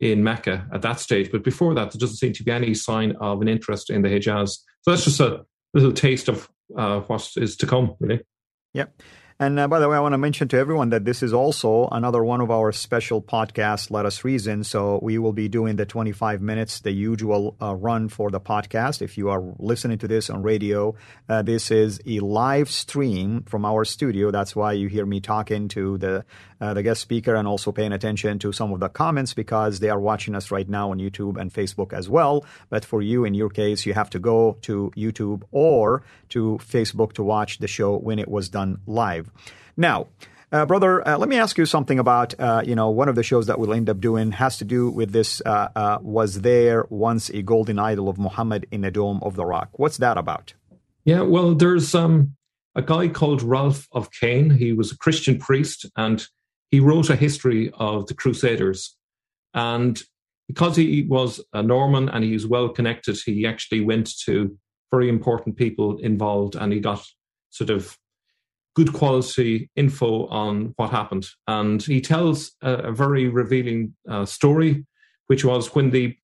in 0.00 0.22
Mecca 0.22 0.66
at 0.72 0.82
that 0.82 1.00
stage. 1.00 1.30
But 1.30 1.42
before 1.42 1.74
that, 1.74 1.90
there 1.90 1.98
doesn't 1.98 2.16
seem 2.16 2.32
to 2.34 2.44
be 2.44 2.50
any 2.50 2.74
sign 2.74 3.16
of 3.20 3.42
an 3.42 3.48
interest 3.48 3.90
in 3.90 4.02
the 4.02 4.08
Hijaz. 4.08 4.58
So 4.82 4.90
that's 4.90 5.04
just 5.04 5.20
a 5.20 5.44
little 5.74 5.92
taste 5.92 6.28
of 6.28 6.48
uh, 6.76 7.00
what 7.00 7.30
is 7.36 7.56
to 7.56 7.66
come, 7.66 7.94
really. 8.00 8.20
Yep. 8.74 9.02
And 9.40 9.56
uh, 9.60 9.68
by 9.68 9.78
the 9.78 9.88
way, 9.88 9.96
I 9.96 10.00
want 10.00 10.14
to 10.14 10.18
mention 10.18 10.48
to 10.48 10.58
everyone 10.58 10.88
that 10.88 11.04
this 11.04 11.22
is 11.22 11.32
also 11.32 11.88
another 11.92 12.24
one 12.24 12.40
of 12.40 12.50
our 12.50 12.72
special 12.72 13.22
podcasts, 13.22 13.88
Let 13.88 14.04
Us 14.04 14.24
Reason. 14.24 14.64
So 14.64 14.98
we 15.00 15.16
will 15.18 15.32
be 15.32 15.48
doing 15.48 15.76
the 15.76 15.86
25 15.86 16.42
minutes, 16.42 16.80
the 16.80 16.90
usual 16.90 17.56
uh, 17.62 17.76
run 17.76 18.08
for 18.08 18.32
the 18.32 18.40
podcast. 18.40 19.00
If 19.00 19.16
you 19.16 19.28
are 19.28 19.40
listening 19.60 19.98
to 19.98 20.08
this 20.08 20.28
on 20.28 20.42
radio, 20.42 20.96
uh, 21.28 21.42
this 21.42 21.70
is 21.70 22.00
a 22.04 22.18
live 22.18 22.68
stream 22.68 23.44
from 23.44 23.64
our 23.64 23.84
studio. 23.84 24.32
That's 24.32 24.56
why 24.56 24.72
you 24.72 24.88
hear 24.88 25.06
me 25.06 25.20
talking 25.20 25.68
to 25.68 25.98
the 25.98 26.24
uh, 26.60 26.74
the 26.74 26.82
guest 26.82 27.00
speaker 27.00 27.34
and 27.34 27.46
also 27.46 27.72
paying 27.72 27.92
attention 27.92 28.38
to 28.40 28.52
some 28.52 28.72
of 28.72 28.80
the 28.80 28.88
comments 28.88 29.34
because 29.34 29.78
they 29.78 29.90
are 29.90 30.00
watching 30.00 30.34
us 30.34 30.50
right 30.50 30.68
now 30.68 30.90
on 30.90 30.98
YouTube 30.98 31.40
and 31.40 31.52
Facebook 31.52 31.92
as 31.92 32.08
well. 32.08 32.44
But 32.68 32.84
for 32.84 33.00
you, 33.00 33.24
in 33.24 33.34
your 33.34 33.48
case, 33.48 33.86
you 33.86 33.94
have 33.94 34.10
to 34.10 34.18
go 34.18 34.58
to 34.62 34.92
YouTube 34.96 35.42
or 35.52 36.02
to 36.30 36.58
Facebook 36.60 37.12
to 37.14 37.22
watch 37.22 37.58
the 37.58 37.68
show 37.68 37.96
when 37.96 38.18
it 38.18 38.28
was 38.28 38.48
done 38.48 38.80
live. 38.86 39.27
Now, 39.76 40.08
uh, 40.50 40.64
brother, 40.64 41.06
uh, 41.06 41.18
let 41.18 41.28
me 41.28 41.36
ask 41.36 41.58
you 41.58 41.66
something 41.66 41.98
about, 41.98 42.38
uh, 42.40 42.62
you 42.64 42.74
know, 42.74 42.88
one 42.88 43.08
of 43.08 43.14
the 43.16 43.22
shows 43.22 43.46
that 43.46 43.58
we'll 43.58 43.74
end 43.74 43.90
up 43.90 44.00
doing 44.00 44.32
has 44.32 44.56
to 44.58 44.64
do 44.64 44.88
with 44.88 45.12
this, 45.12 45.42
uh, 45.44 45.68
uh, 45.76 45.98
was 46.00 46.40
there 46.40 46.86
once 46.88 47.28
a 47.30 47.42
golden 47.42 47.78
idol 47.78 48.08
of 48.08 48.18
Muhammad 48.18 48.66
in 48.70 48.82
a 48.84 48.90
dome 48.90 49.20
of 49.22 49.36
the 49.36 49.44
rock? 49.44 49.68
What's 49.72 49.98
that 49.98 50.16
about? 50.16 50.54
Yeah, 51.04 51.20
well, 51.20 51.54
there's 51.54 51.94
um, 51.94 52.34
a 52.74 52.82
guy 52.82 53.08
called 53.08 53.42
Ralph 53.42 53.88
of 53.92 54.10
Caen. 54.10 54.50
He 54.50 54.72
was 54.72 54.90
a 54.90 54.96
Christian 54.96 55.38
priest 55.38 55.84
and 55.96 56.26
he 56.70 56.80
wrote 56.80 57.10
a 57.10 57.16
history 57.16 57.70
of 57.74 58.06
the 58.06 58.14
Crusaders. 58.14 58.96
And 59.52 60.00
because 60.46 60.76
he 60.76 61.06
was 61.08 61.42
a 61.52 61.62
Norman 61.62 62.08
and 62.08 62.24
he 62.24 62.32
was 62.32 62.46
well 62.46 62.70
connected, 62.70 63.18
he 63.24 63.46
actually 63.46 63.82
went 63.82 64.10
to 64.24 64.56
very 64.90 65.10
important 65.10 65.56
people 65.56 65.98
involved 65.98 66.56
and 66.56 66.72
he 66.72 66.80
got 66.80 67.06
sort 67.50 67.68
of 67.68 67.98
good 68.78 68.92
quality 68.92 69.68
info 69.74 70.26
on 70.28 70.72
what 70.76 70.90
happened. 70.90 71.26
And 71.48 71.82
he 71.82 72.00
tells 72.00 72.52
a, 72.62 72.72
a 72.90 72.92
very 72.92 73.28
revealing 73.28 73.96
uh, 74.08 74.24
story, 74.24 74.86
which 75.26 75.44
was 75.44 75.74
when 75.74 75.90
the 75.90 76.16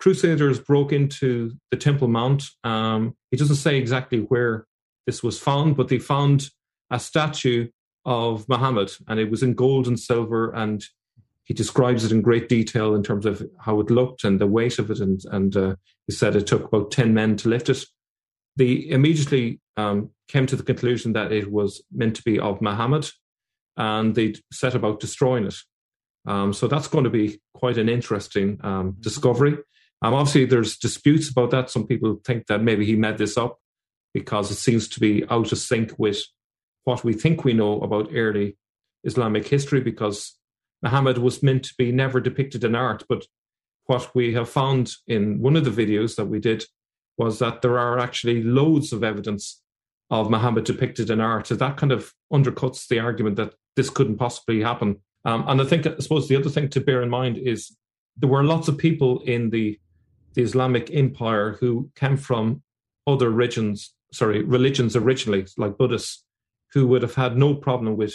Crusaders 0.00 0.58
broke 0.58 0.92
into 1.00 1.30
the 1.70 1.76
Temple 1.76 2.08
Mount. 2.08 2.44
Um, 2.64 3.14
he 3.30 3.36
doesn't 3.36 3.56
say 3.56 3.76
exactly 3.76 4.20
where 4.30 4.66
this 5.06 5.22
was 5.22 5.38
found, 5.38 5.76
but 5.76 5.88
they 5.88 5.98
found 5.98 6.50
a 6.90 6.98
statue 6.98 7.68
of 8.04 8.48
Muhammad, 8.48 8.90
and 9.06 9.20
it 9.20 9.30
was 9.30 9.42
in 9.42 9.52
gold 9.54 9.86
and 9.86 10.00
silver, 10.00 10.50
and 10.54 10.82
he 11.44 11.52
describes 11.52 12.04
it 12.04 12.12
in 12.12 12.22
great 12.22 12.48
detail 12.48 12.94
in 12.94 13.02
terms 13.02 13.26
of 13.26 13.42
how 13.66 13.80
it 13.80 13.90
looked 13.90 14.24
and 14.24 14.40
the 14.40 14.46
weight 14.46 14.78
of 14.78 14.90
it, 14.90 15.00
and 15.00 15.20
and 15.30 15.56
uh, 15.56 15.74
he 16.06 16.12
said 16.14 16.36
it 16.36 16.46
took 16.46 16.64
about 16.64 16.90
ten 16.90 17.12
men 17.12 17.36
to 17.36 17.48
lift 17.48 17.68
it. 17.68 17.84
They 18.56 18.88
immediately 18.88 19.60
um, 19.78 20.10
came 20.26 20.44
to 20.46 20.56
the 20.56 20.64
conclusion 20.64 21.12
that 21.12 21.30
it 21.30 21.50
was 21.50 21.82
meant 21.92 22.16
to 22.16 22.22
be 22.22 22.38
of 22.38 22.60
Muhammad, 22.60 23.08
and 23.76 24.14
they 24.14 24.34
set 24.52 24.74
about 24.74 25.00
destroying 25.00 25.46
it. 25.46 25.54
Um, 26.26 26.52
so 26.52 26.66
that's 26.66 26.88
going 26.88 27.04
to 27.04 27.10
be 27.10 27.40
quite 27.54 27.78
an 27.78 27.88
interesting 27.88 28.58
um, 28.62 28.96
discovery. 28.98 29.56
Um, 30.02 30.14
obviously, 30.14 30.46
there's 30.46 30.76
disputes 30.76 31.30
about 31.30 31.52
that. 31.52 31.70
Some 31.70 31.86
people 31.86 32.20
think 32.24 32.48
that 32.48 32.62
maybe 32.62 32.84
he 32.84 32.96
made 32.96 33.18
this 33.18 33.38
up 33.38 33.58
because 34.12 34.50
it 34.50 34.56
seems 34.56 34.88
to 34.88 35.00
be 35.00 35.24
out 35.30 35.52
of 35.52 35.58
sync 35.58 35.96
with 35.96 36.22
what 36.84 37.04
we 37.04 37.12
think 37.12 37.44
we 37.44 37.52
know 37.52 37.80
about 37.80 38.10
early 38.12 38.56
Islamic 39.04 39.46
history 39.46 39.80
because 39.80 40.36
Muhammad 40.82 41.18
was 41.18 41.42
meant 41.42 41.62
to 41.64 41.74
be 41.78 41.92
never 41.92 42.20
depicted 42.20 42.64
in 42.64 42.74
art. 42.74 43.04
But 43.08 43.26
what 43.86 44.12
we 44.14 44.34
have 44.34 44.48
found 44.48 44.90
in 45.06 45.40
one 45.40 45.56
of 45.56 45.64
the 45.64 45.86
videos 45.86 46.16
that 46.16 46.26
we 46.26 46.40
did 46.40 46.64
was 47.16 47.38
that 47.38 47.62
there 47.62 47.78
are 47.78 47.98
actually 47.98 48.42
loads 48.42 48.92
of 48.92 49.04
evidence 49.04 49.62
of 50.10 50.30
Muhammad 50.30 50.64
depicted 50.64 51.10
in 51.10 51.20
art. 51.20 51.46
So 51.46 51.54
that 51.56 51.76
kind 51.76 51.92
of 51.92 52.12
undercuts 52.32 52.88
the 52.88 52.98
argument 52.98 53.36
that 53.36 53.54
this 53.76 53.90
couldn't 53.90 54.16
possibly 54.16 54.62
happen. 54.62 55.00
Um, 55.24 55.44
and 55.46 55.60
I 55.60 55.64
think, 55.64 55.86
I 55.86 55.96
suppose, 55.98 56.28
the 56.28 56.36
other 56.36 56.48
thing 56.48 56.68
to 56.70 56.80
bear 56.80 57.02
in 57.02 57.10
mind 57.10 57.36
is 57.36 57.76
there 58.16 58.30
were 58.30 58.44
lots 58.44 58.68
of 58.68 58.78
people 58.78 59.20
in 59.22 59.50
the, 59.50 59.78
the 60.34 60.42
Islamic 60.42 60.90
Empire 60.92 61.56
who 61.60 61.90
came 61.94 62.16
from 62.16 62.62
other 63.06 63.30
religions, 63.30 63.94
sorry, 64.12 64.42
religions 64.42 64.96
originally, 64.96 65.46
like 65.56 65.76
Buddhists, 65.76 66.24
who 66.72 66.86
would 66.86 67.02
have 67.02 67.14
had 67.14 67.36
no 67.36 67.54
problem 67.54 67.96
with 67.96 68.14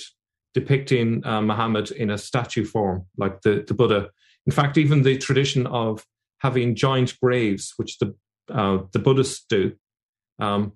depicting 0.54 1.26
uh, 1.26 1.42
Muhammad 1.42 1.92
in 1.92 2.12
a 2.12 2.18
statue 2.18 2.66
form, 2.66 3.06
like 3.18 3.42
the, 3.42 3.64
the 3.68 3.74
Buddha. 3.74 4.10
In 4.46 4.52
fact, 4.52 4.78
even 4.78 5.04
the 5.04 5.18
tradition 5.18 5.66
of 5.68 6.06
having 6.40 6.76
giant 6.76 7.20
graves, 7.22 7.74
which 7.78 7.98
the 8.00 8.14
uh, 8.50 8.80
the 8.92 9.00
Buddhists 9.00 9.46
do, 9.48 9.72
um, 10.40 10.74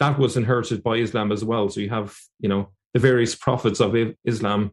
that 0.00 0.18
was 0.18 0.36
inherited 0.36 0.82
by 0.82 0.96
Islam 0.96 1.30
as 1.30 1.44
well. 1.44 1.68
So 1.68 1.80
you 1.80 1.90
have, 1.90 2.16
you 2.40 2.48
know, 2.48 2.70
the 2.94 3.00
various 3.00 3.34
prophets 3.34 3.80
of 3.80 3.94
Islam 4.24 4.72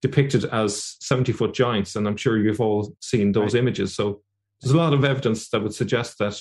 depicted 0.00 0.44
as 0.46 0.96
70 1.00 1.32
foot 1.32 1.54
giants. 1.54 1.94
And 1.94 2.08
I'm 2.08 2.16
sure 2.16 2.38
you've 2.38 2.60
all 2.60 2.96
seen 3.00 3.32
those 3.32 3.54
right. 3.54 3.60
images. 3.60 3.94
So 3.94 4.22
there's 4.60 4.74
a 4.74 4.78
lot 4.78 4.94
of 4.94 5.04
evidence 5.04 5.48
that 5.50 5.62
would 5.62 5.74
suggest 5.74 6.18
that 6.18 6.40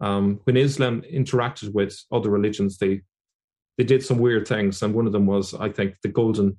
um, 0.00 0.40
when 0.44 0.56
Islam 0.56 1.02
interacted 1.02 1.72
with 1.72 1.96
other 2.10 2.30
religions, 2.30 2.78
they 2.78 3.02
they 3.78 3.84
did 3.84 4.02
some 4.02 4.18
weird 4.18 4.48
things, 4.48 4.82
and 4.82 4.94
one 4.94 5.06
of 5.06 5.12
them 5.12 5.26
was, 5.26 5.52
I 5.52 5.68
think, 5.68 5.96
the 6.02 6.08
golden 6.08 6.56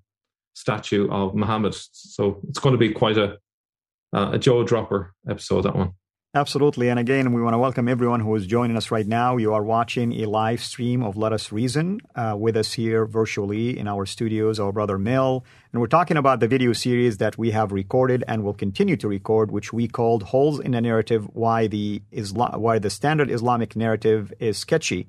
statue 0.54 1.10
of 1.10 1.34
Muhammad. 1.34 1.74
So 1.74 2.40
it's 2.48 2.60
going 2.60 2.74
to 2.74 2.80
be 2.80 2.92
quite 2.92 3.18
a 3.18 3.38
uh, 4.16 4.32
a 4.34 4.40
jaw 4.40 4.64
dropper 4.64 5.14
episode. 5.30 5.64
That 5.64 5.76
one. 5.76 5.94
Absolutely. 6.34 6.90
And 6.90 7.00
again, 7.00 7.32
we 7.32 7.42
want 7.42 7.54
to 7.54 7.58
welcome 7.58 7.88
everyone 7.88 8.20
who 8.20 8.36
is 8.36 8.46
joining 8.46 8.76
us 8.76 8.92
right 8.92 9.08
now. 9.08 9.38
You 9.38 9.54
are 9.54 9.64
watching 9.64 10.12
a 10.22 10.26
live 10.28 10.62
stream 10.62 11.02
of 11.02 11.16
Let 11.16 11.32
Us 11.32 11.54
Reason 11.54 12.02
uh, 12.16 12.36
with 12.38 12.58
us 12.58 12.74
here 12.74 13.06
virtually 13.06 13.80
in 13.80 13.88
our 13.88 14.06
studios, 14.06 14.60
our 14.60 14.74
brother 14.74 15.00
Mel. 15.00 15.46
And 15.72 15.80
we're 15.80 15.88
talking 15.88 16.18
about 16.18 16.42
the 16.42 16.48
video 16.48 16.74
series 16.74 17.18
that 17.18 17.38
we 17.38 17.52
have 17.52 17.72
recorded 17.72 18.26
and 18.28 18.44
will 18.44 18.54
continue 18.54 18.98
to 18.98 19.08
record, 19.08 19.52
which 19.52 19.72
we 19.72 19.88
called 19.88 20.24
Holes 20.24 20.60
in 20.60 20.72
the 20.72 20.82
Narrative 20.82 21.30
Why 21.34 21.68
the, 21.68 22.02
why 22.34 22.78
the 22.78 22.90
Standard 22.90 23.32
Islamic 23.32 23.78
Narrative 23.78 24.34
is 24.38 24.58
Sketchy. 24.58 25.08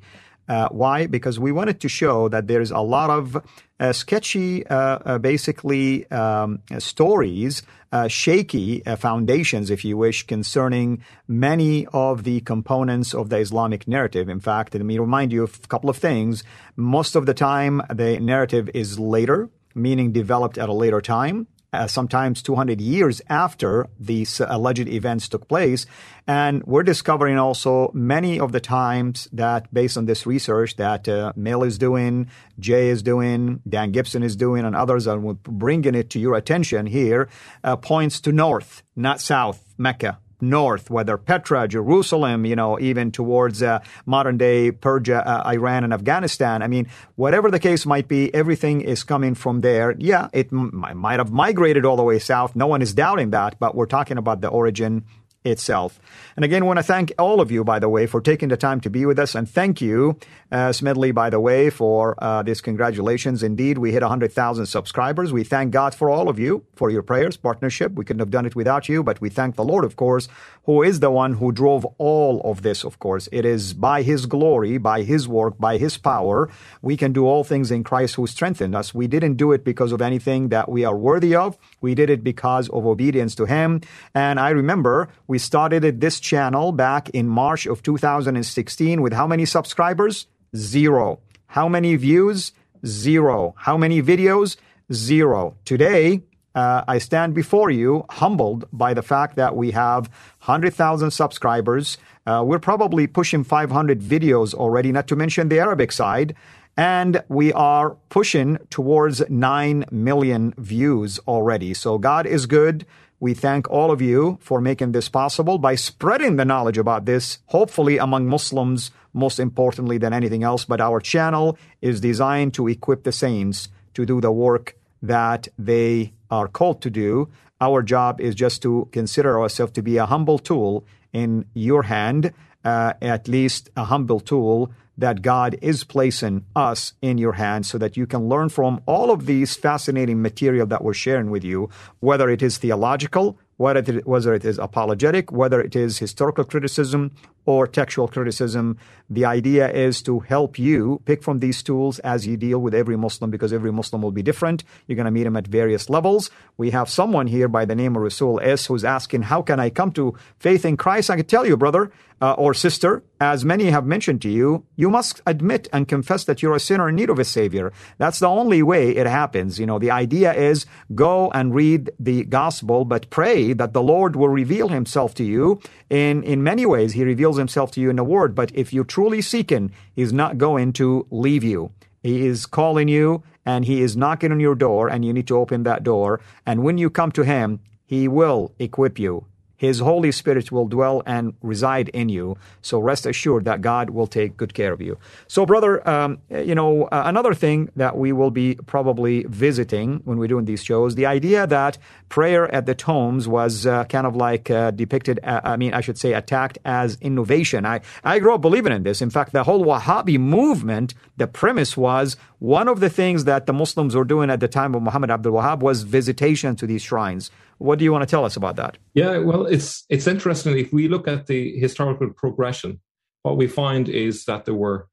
Uh, 0.49 0.69
why? 0.71 1.07
Because 1.07 1.38
we 1.38 1.52
wanted 1.52 1.81
to 1.81 1.88
show 1.88 2.28
that 2.28 2.47
there's 2.47 2.71
a 2.71 2.78
lot 2.78 3.11
of 3.11 3.37
uh, 3.81 3.93
sketchy, 3.93 4.67
uh, 4.67 4.99
uh 5.05 5.19
basically, 5.19 6.11
um, 6.11 6.61
stories, 6.78 7.62
uh, 7.93 8.09
shaky 8.09 8.85
uh, 8.87 8.97
foundations, 8.97 9.71
if 9.71 9.85
you 9.85 9.97
wish, 9.97 10.26
concerning 10.26 11.02
many 11.26 11.87
of 11.93 12.25
the 12.25 12.40
components 12.40 13.14
of 13.14 13.28
the 13.28 13.37
Islamic 13.38 13.87
narrative. 13.87 14.28
In 14.28 14.40
fact, 14.40 14.75
let 14.75 14.85
me 14.85 14.99
remind 14.99 15.33
you 15.33 15.43
of 15.45 15.61
a 15.62 15.67
couple 15.69 15.90
of 15.90 15.97
things. 15.97 16.43
Most 16.76 17.14
of 17.14 17.26
the 17.26 17.35
time, 17.35 17.83
the 17.93 18.19
narrative 18.19 18.71
is 18.75 18.99
later, 18.99 19.50
meaning 19.75 20.12
developed 20.12 20.59
at 20.59 20.69
a 20.69 20.73
later 20.73 21.00
time 21.00 21.47
uh, 21.72 21.87
sometimes 21.87 22.42
200 22.42 22.80
years 22.80 23.20
after 23.28 23.88
these 23.98 24.40
alleged 24.40 24.88
events 24.88 25.28
took 25.28 25.48
place. 25.48 25.87
And 26.26 26.62
we're 26.64 26.82
discovering 26.82 27.38
also 27.38 27.90
many 27.94 28.38
of 28.38 28.52
the 28.52 28.60
times 28.60 29.28
that, 29.32 29.72
based 29.72 29.96
on 29.96 30.06
this 30.06 30.26
research, 30.26 30.76
that 30.76 31.08
uh, 31.08 31.32
Mel 31.37 31.62
is 31.62 31.78
doing, 31.78 32.28
Jay 32.58 32.88
is 32.88 33.02
doing, 33.02 33.60
Dan 33.68 33.92
Gibson 33.92 34.22
is 34.22 34.37
doing, 34.37 34.64
and 34.64 34.76
others 34.76 35.06
are 35.06 35.18
bringing 35.18 35.94
it 35.94 36.10
to 36.10 36.18
your 36.18 36.34
attention 36.34 36.87
here, 36.87 37.28
uh, 37.64 37.76
points 37.76 38.20
to 38.20 38.32
north, 38.32 38.82
not 38.96 39.20
south, 39.20 39.64
Mecca, 39.78 40.18
north, 40.40 40.90
whether 40.90 41.16
Petra, 41.16 41.68
Jerusalem, 41.68 42.45
you 42.45 42.57
know, 42.57 42.78
even 42.80 43.11
towards 43.11 43.62
uh, 43.62 43.80
modern 44.07 44.38
day 44.38 44.71
Persia, 44.71 45.26
uh, 45.26 45.50
Iran, 45.50 45.85
and 45.85 45.92
Afghanistan. 45.92 46.62
I 46.62 46.68
mean, 46.68 46.88
whatever 47.16 47.50
the 47.50 47.59
case 47.59 47.87
might 47.87 48.09
be, 48.09 48.33
everything 48.35 48.80
is 48.80 49.04
coming 49.04 49.35
from 49.35 49.61
there. 49.61 49.95
Yeah, 49.99 50.28
it 50.33 50.52
m- 50.52 50.71
might 50.97 51.18
have 51.18 51.30
migrated 51.33 51.85
all 51.85 51.97
the 51.97 52.02
way 52.02 52.18
south. 52.18 52.54
No 52.54 52.66
one 52.66 52.83
is 52.83 52.95
doubting 52.95 53.30
that, 53.30 53.59
but 53.59 53.75
we're 53.75 53.87
talking 53.87 54.18
about 54.18 54.40
the 54.40 54.49
origin 54.49 55.04
itself. 55.45 56.00
And 56.37 56.45
again, 56.45 56.62
I 56.62 56.66
want 56.66 56.78
to 56.78 56.83
thank 56.83 57.12
all 57.18 57.40
of 57.40 57.50
you, 57.50 57.64
by 57.64 57.78
the 57.78 57.88
way, 57.88 58.07
for 58.07 58.21
taking 58.21 58.49
the 58.49 58.57
time 58.57 58.80
to 58.80 58.90
be 58.90 59.07
with 59.07 59.18
us. 59.18 59.35
And 59.35 59.49
thank 59.49 59.80
you, 59.80 60.18
uh, 60.52 60.73
Smedley, 60.73 61.12
by 61.12 61.30
the 61.30 61.40
way, 61.40 61.71
for 61.71 62.16
uh, 62.23 62.42
this 62.42 62.61
congratulations. 62.61 63.42
Indeed, 63.42 63.78
we 63.78 63.92
hit 63.92 64.02
100,000 64.02 64.66
subscribers. 64.66 65.33
We 65.33 65.45
thank 65.45 65.71
God 65.71 65.95
for 65.95 66.11
all 66.11 66.28
of 66.28 66.38
you, 66.38 66.64
for 66.75 66.90
your 66.90 67.02
prayers, 67.02 67.37
partnership. 67.37 67.92
We 67.92 68.04
couldn't 68.04 68.21
have 68.21 68.30
done 68.30 68.47
it 68.47 68.57
without 68.57 68.88
you, 68.88 69.02
but 69.02 69.21
we 69.21 69.30
thank 69.30 69.57
the 69.57 69.64
Lord, 69.64 69.85
of 69.85 69.97
course, 69.97 70.28
who 70.64 70.83
is 70.83 71.00
the 71.00 71.11
one 71.11 71.35
who 71.35 71.50
drove 71.52 71.87
all 71.99 72.40
of 72.42 72.62
this, 72.62 72.85
of 72.85 72.99
course. 72.99 73.28
It 73.33 73.45
is 73.45 73.73
by 73.73 74.02
His 74.02 74.26
glory, 74.26 74.78
by 74.78 75.02
His 75.02 75.26
work, 75.26 75.59
by 75.59 75.78
His 75.78 75.97
power, 75.97 76.49
we 76.83 76.97
can 76.97 77.12
do 77.12 77.26
all 77.26 77.45
things 77.45 77.71
in 77.71 77.85
Christ 77.85 78.14
who 78.14 78.26
strengthened 78.26 78.75
us. 78.75 78.95
We 78.95 79.07
didn't 79.07 79.35
do 79.35 79.52
it 79.52 79.64
because 79.64 79.92
of 79.92 80.02
anything 80.02 80.49
that 80.49 80.68
we 80.68 80.85
are 80.85 80.97
worthy 80.97 81.35
of. 81.35 81.57
We 81.80 81.95
did 81.95 82.11
it 82.11 82.23
because 82.23 82.68
of 82.68 82.87
obedience 82.87 83.35
to 83.37 83.47
Him. 83.47 83.80
And 84.14 84.38
I 84.38 84.50
remember 84.50 85.09
we 85.26 85.38
started 85.38 86.00
this 86.00 86.21
channel 86.21 86.73
back 86.73 87.09
in 87.11 87.28
March 87.28 87.66
of 87.66 87.83
2016 87.83 89.00
with 89.00 89.12
how 89.12 89.26
many 89.26 89.45
subscribers? 89.45 90.26
Zero. 90.57 91.21
How 91.47 91.68
many 91.68 91.97
views? 91.97 92.52
Zero. 92.85 93.54
How 93.57 93.76
many 93.76 94.02
videos? 94.02 94.57
Zero. 94.92 95.57
Today, 95.64 96.23
uh, 96.54 96.83
I 96.88 96.99
stand 96.99 97.35
before 97.35 97.71
you 97.71 98.04
humbled 98.11 98.66
by 98.73 98.95
the 98.95 99.02
fact 99.02 99.37
that 99.37 99.54
we 99.54 99.71
have 99.73 100.09
100,000 100.45 101.11
subscribers. 101.11 101.99
Uh, 102.26 102.42
we're 102.45 102.59
probably 102.59 103.07
pushing 103.07 103.45
500 103.45 104.00
videos 104.00 104.54
already, 104.54 104.90
not 104.92 105.07
to 105.09 105.16
mention 105.16 105.49
the 105.49 105.61
Arabic 105.61 105.92
side. 105.92 106.35
And 106.76 107.23
we 107.28 107.52
are 107.52 107.97
pushing 108.09 108.59
towards 108.71 109.28
9 109.28 109.85
million 109.90 110.54
views 110.57 111.18
already. 111.26 111.75
So 111.75 111.99
God 111.99 112.26
is 112.26 112.47
good. 112.47 112.87
We 113.20 113.34
thank 113.34 113.68
all 113.68 113.90
of 113.90 114.00
you 114.00 114.38
for 114.40 114.60
making 114.60 114.92
this 114.92 115.08
possible 115.08 115.58
by 115.58 115.75
spreading 115.75 116.37
the 116.37 116.44
knowledge 116.44 116.78
about 116.78 117.04
this, 117.04 117.40
hopefully 117.46 117.98
among 117.98 118.28
Muslims, 118.28 118.92
most 119.12 119.40
importantly 119.40 119.98
than 119.98 120.12
anything 120.12 120.44
else. 120.44 120.64
But 120.64 120.80
our 120.80 121.00
channel 121.00 121.58
is 121.82 122.00
designed 122.00 122.54
to 122.54 122.68
equip 122.68 123.02
the 123.02 123.10
saints 123.10 123.70
to 123.94 124.06
do 124.06 124.20
the 124.20 124.30
work 124.30 124.76
that 125.02 125.48
they 125.58 126.12
are 126.30 126.46
called 126.46 126.80
to 126.82 126.90
do. 126.90 127.28
Our 127.60 127.82
job 127.82 128.20
is 128.20 128.37
just 128.37 128.62
to 128.62 128.88
consider 128.92 129.40
ourselves 129.40 129.72
to 129.72 129.82
be 129.82 129.96
a 129.96 130.06
humble 130.06 130.38
tool 130.38 130.84
in 131.12 131.46
your 131.54 131.84
hand, 131.84 132.32
uh, 132.64 132.94
at 133.00 133.28
least 133.28 133.70
a 133.76 133.84
humble 133.84 134.20
tool 134.20 134.70
that 134.98 135.22
God 135.22 135.56
is 135.62 135.84
placing 135.84 136.44
us 136.56 136.92
in 137.00 137.18
your 137.18 137.34
hands 137.34 137.70
so 137.70 137.78
that 137.78 137.96
you 137.96 138.04
can 138.04 138.28
learn 138.28 138.48
from 138.48 138.82
all 138.84 139.12
of 139.12 139.26
these 139.26 139.54
fascinating 139.54 140.20
material 140.20 140.66
that 140.66 140.82
we're 140.82 140.92
sharing 140.92 141.30
with 141.30 141.44
you, 141.44 141.70
whether 142.00 142.28
it 142.28 142.42
is 142.42 142.58
theological, 142.58 143.38
whether 143.58 143.80
it, 143.80 144.06
whether 144.06 144.34
it 144.34 144.44
is 144.44 144.58
apologetic, 144.58 145.30
whether 145.30 145.60
it 145.60 145.76
is 145.76 145.98
historical 145.98 146.44
criticism 146.44 147.12
or 147.47 147.66
textual 147.66 148.09
criticism. 148.09 148.76
The 149.11 149.25
idea 149.25 149.71
is 149.71 150.02
to 150.02 150.21
help 150.21 150.59
you 150.59 151.00
pick 151.07 151.23
from 151.23 151.38
these 151.38 151.62
tools 151.62 151.99
as 152.00 152.26
you 152.26 152.37
deal 152.37 152.59
with 152.59 152.75
every 152.75 152.97
Muslim 152.97 153.30
because 153.30 153.52
every 153.52 153.73
Muslim 153.73 154.02
will 154.02 154.11
be 154.12 154.23
different. 154.23 154.64
You're 154.87 154.97
going 154.97 155.07
to 155.07 155.11
meet 155.11 155.26
him 155.26 155.37
at 155.37 155.47
various 155.47 155.88
levels. 155.88 156.30
We 156.59 156.71
have 156.71 156.90
someone 156.90 157.26
here 157.26 157.49
by 157.49 157.64
the 157.64 157.75
name 157.75 157.97
of 157.97 158.02
Rasul 158.02 158.38
S 158.42 158.66
who's 158.66 158.85
asking, 158.85 159.23
How 159.23 159.40
can 159.40 159.61
I 159.61 159.71
come 159.71 159.92
to 159.92 160.14
faith 160.38 160.64
in 160.64 160.76
Christ? 160.76 161.09
I 161.09 161.16
can 161.16 161.25
tell 161.25 161.47
you, 161.47 161.57
brother 161.57 161.90
uh, 162.21 162.33
or 162.33 162.52
sister, 162.52 163.02
as 163.21 163.45
many 163.45 163.66
have 163.66 163.87
mentioned 163.87 164.21
to 164.23 164.28
you, 164.28 164.64
you 164.76 164.90
must 164.90 165.21
admit 165.26 165.68
and 165.73 165.87
confess 165.87 166.25
that 166.25 166.42
you're 166.42 166.57
a 166.57 166.61
sinner 166.61 166.88
in 166.88 166.97
need 166.97 167.11
of 167.11 167.18
a 167.18 167.25
savior. 167.25 167.73
That's 167.99 168.18
the 168.18 168.26
only 168.26 168.62
way 168.62 168.97
it 168.97 169.07
happens. 169.07 169.59
You 169.61 169.66
know, 169.66 169.78
the 169.78 169.92
idea 169.92 170.33
is 170.35 170.66
go 170.95 171.30
and 171.30 171.54
read 171.54 171.90
the 171.99 172.25
gospel, 172.25 172.85
but 172.85 173.11
pray 173.11 173.52
that 173.52 173.73
the 173.73 173.83
Lord 173.83 174.16
will 174.16 174.28
reveal 174.28 174.68
himself 174.68 175.14
to 175.14 175.25
you 175.25 175.61
in, 175.90 176.23
in 176.25 176.42
many 176.42 176.66
ways. 176.66 176.92
He 176.92 177.04
reveals 177.04 177.38
himself 177.38 177.71
to 177.73 177.80
you 177.80 177.90
in 177.90 177.97
the 177.97 178.04
word, 178.04 178.35
but 178.35 178.52
if 178.54 178.73
you 178.73 178.85
truly 178.85 179.23
seek 179.23 179.50
him, 179.50 179.71
he's 179.95 180.12
not 180.12 180.38
going 180.38 180.73
to 180.75 181.07
leave 181.11 181.42
you. 181.42 181.73
He 182.02 182.26
is 182.26 182.47
calling 182.47 182.88
you 182.88 183.23
and 183.45 183.64
he 183.64 183.83
is 183.83 183.97
knocking 183.97 184.30
on 184.30 184.40
your 184.40 184.54
door 184.54 184.88
and 184.88 185.04
you 185.04 185.12
need 185.12 185.26
to 185.28 185.38
open 185.38 185.62
that 185.62 185.83
door. 185.83 186.21
And 186.47 186.62
when 186.62 186.78
you 186.78 186.90
come 186.90 187.11
to 187.12 187.23
him, 187.23 187.61
he 187.85 188.07
will 188.07 188.52
equip 188.59 188.99
you 188.99 189.26
his 189.58 189.80
Holy 189.80 190.12
Spirit 190.12 190.50
will 190.50 190.68
dwell 190.68 191.02
and 191.04 191.34
reside 191.42 191.88
in 191.90 192.08
you. 192.08 192.38
So 192.62 192.78
rest 192.78 193.04
assured 193.04 193.44
that 193.44 193.60
God 193.60 193.90
will 193.90 194.06
take 194.06 194.36
good 194.36 194.54
care 194.54 194.72
of 194.72 194.80
you. 194.80 194.96
So, 195.26 195.44
brother, 195.44 195.86
um, 195.86 196.18
you 196.30 196.54
know, 196.54 196.84
uh, 196.84 197.02
another 197.04 197.34
thing 197.34 197.68
that 197.76 197.98
we 197.98 198.12
will 198.12 198.30
be 198.30 198.54
probably 198.66 199.24
visiting 199.24 200.00
when 200.04 200.18
we're 200.18 200.28
doing 200.28 200.46
these 200.46 200.62
shows, 200.64 200.94
the 200.94 201.06
idea 201.06 201.46
that 201.48 201.76
prayer 202.08 202.52
at 202.54 202.66
the 202.66 202.74
tombs 202.74 203.26
was 203.26 203.66
uh, 203.66 203.84
kind 203.84 204.06
of 204.06 204.14
like 204.14 204.48
uh, 204.48 204.70
depicted, 204.70 205.18
uh, 205.24 205.40
I 205.42 205.56
mean, 205.56 205.74
I 205.74 205.80
should 205.80 205.98
say, 205.98 206.14
attacked 206.14 206.58
as 206.64 206.96
innovation. 207.00 207.66
I, 207.66 207.80
I 208.04 208.20
grew 208.20 208.34
up 208.34 208.40
believing 208.40 208.72
in 208.72 208.84
this. 208.84 209.02
In 209.02 209.10
fact, 209.10 209.32
the 209.32 209.42
whole 209.42 209.64
Wahhabi 209.64 210.18
movement, 210.20 210.94
the 211.16 211.26
premise 211.26 211.76
was 211.76 212.16
one 212.38 212.68
of 212.68 212.78
the 212.78 212.88
things 212.88 213.24
that 213.24 213.46
the 213.46 213.52
Muslims 213.52 213.96
were 213.96 214.04
doing 214.04 214.30
at 214.30 214.38
the 214.38 214.46
time 214.46 214.76
of 214.76 214.82
Muhammad 214.82 215.10
Abdul 215.10 215.32
Wahhab 215.32 215.58
was 215.58 215.82
visitation 215.82 216.54
to 216.56 216.66
these 216.66 216.82
shrines. 216.82 217.32
What 217.58 217.78
do 217.78 217.84
you 217.84 217.92
want 217.92 218.02
to 218.02 218.10
tell 218.10 218.24
us 218.24 218.36
about 218.36 218.56
that? 218.56 218.78
Yeah, 218.94 219.18
well, 219.18 219.46
it's 219.46 219.84
it's 219.88 220.06
interesting. 220.06 220.56
If 220.56 220.72
we 220.72 220.88
look 220.88 221.08
at 221.08 221.26
the 221.26 221.58
historical 221.58 222.10
progression, 222.10 222.80
what 223.22 223.36
we 223.36 223.48
find 223.48 223.88
is 223.88 224.24
that 224.26 224.44
there 224.44 224.54
were 224.54 224.88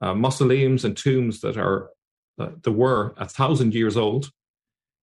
uh, 0.00 0.14
mausoleums 0.14 0.84
and 0.84 0.96
tombs 0.96 1.40
that 1.40 1.56
are 1.56 1.90
uh, 2.38 2.50
there 2.62 2.72
were 2.72 3.14
a 3.16 3.28
thousand 3.28 3.74
years 3.74 3.96
old, 3.96 4.30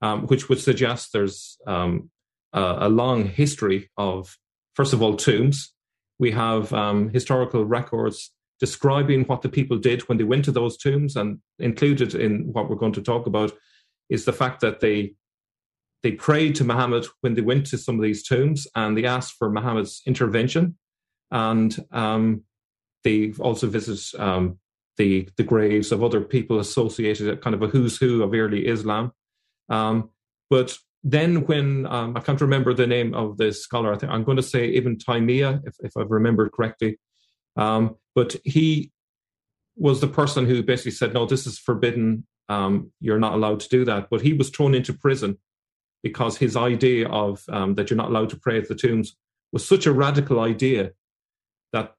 um, 0.01 0.27
which 0.27 0.49
would 0.49 0.59
suggest 0.59 1.11
there's 1.11 1.57
um, 1.67 2.09
a, 2.53 2.77
a, 2.79 2.89
long 2.89 3.25
history 3.25 3.89
of 3.97 4.37
first 4.73 4.93
of 4.93 5.01
all 5.01 5.15
tombs. 5.15 5.73
We 6.17 6.31
have 6.31 6.71
um, 6.73 7.09
historical 7.09 7.65
records 7.65 8.31
describing 8.59 9.25
what 9.25 9.41
the 9.41 9.49
people 9.49 9.77
did 9.77 10.07
when 10.07 10.17
they 10.17 10.23
went 10.23 10.45
to 10.45 10.51
those 10.51 10.77
tombs, 10.77 11.15
and 11.15 11.39
included 11.59 12.15
in 12.15 12.51
what 12.53 12.69
we're 12.69 12.77
going 12.77 12.93
to 12.93 13.01
talk 13.01 13.25
about 13.25 13.53
is 14.09 14.25
the 14.25 14.33
fact 14.33 14.61
that 14.61 14.79
they 14.79 15.15
they 16.05 16.11
prayed 16.11 16.53
to 16.53 16.63
Muhammad 16.63 17.07
when 17.21 17.33
they 17.33 17.41
went 17.41 17.65
to 17.65 17.79
some 17.79 17.95
of 17.95 18.03
these 18.03 18.21
tombs 18.21 18.67
and 18.75 18.95
they 18.95 19.05
asked 19.05 19.33
for 19.39 19.49
Muhammad's 19.49 20.03
intervention. 20.05 20.77
And 21.31 21.75
um, 21.91 22.43
they 23.03 23.33
also 23.39 23.65
visited 23.65 24.21
um, 24.21 24.59
the, 24.97 25.27
the 25.35 25.41
graves 25.41 25.91
of 25.91 26.03
other 26.03 26.21
people 26.21 26.59
associated, 26.59 27.27
at 27.27 27.41
kind 27.41 27.55
of 27.55 27.63
a 27.63 27.67
who's 27.67 27.97
who 27.97 28.21
of 28.21 28.35
early 28.35 28.67
Islam. 28.67 29.13
Um, 29.67 30.11
but 30.47 30.77
then 31.03 31.47
when, 31.47 31.87
um, 31.87 32.15
I 32.15 32.19
can't 32.19 32.39
remember 32.39 32.75
the 32.75 32.85
name 32.85 33.15
of 33.15 33.37
the 33.37 33.51
scholar, 33.51 33.91
I 33.91 33.97
think 33.97 34.11
I'm 34.11 34.23
going 34.23 34.37
to 34.37 34.43
say 34.43 34.75
Ibn 34.75 34.97
Taymiyyah, 34.97 35.61
if, 35.65 35.73
if 35.79 35.97
I've 35.97 36.11
remembered 36.11 36.51
correctly. 36.51 36.99
Um, 37.55 37.95
but 38.13 38.35
he 38.43 38.91
was 39.75 40.01
the 40.01 40.07
person 40.07 40.45
who 40.45 40.61
basically 40.61 40.91
said, 40.91 41.15
no, 41.15 41.25
this 41.25 41.47
is 41.47 41.57
forbidden. 41.57 42.27
Um, 42.47 42.91
you're 42.99 43.17
not 43.17 43.33
allowed 43.33 43.61
to 43.61 43.69
do 43.69 43.85
that. 43.85 44.11
But 44.11 44.21
he 44.21 44.33
was 44.33 44.51
thrown 44.51 44.75
into 44.75 44.93
prison 44.93 45.39
because 46.05 46.37
his 46.37 46.55
idea 46.55 47.07
of 47.09 47.43
um, 47.49 47.73
that 47.73 47.89
you're 47.89 47.97
not 47.97 48.09
allowed 48.09 48.29
to 48.29 48.37
pray 48.37 48.59
at 48.59 48.67
the 48.67 48.75
tombs 48.75 49.15
was 49.51 49.67
such 49.67 49.87
a 49.87 49.91
radical 49.91 50.39
idea 50.39 50.91
that 51.73 51.95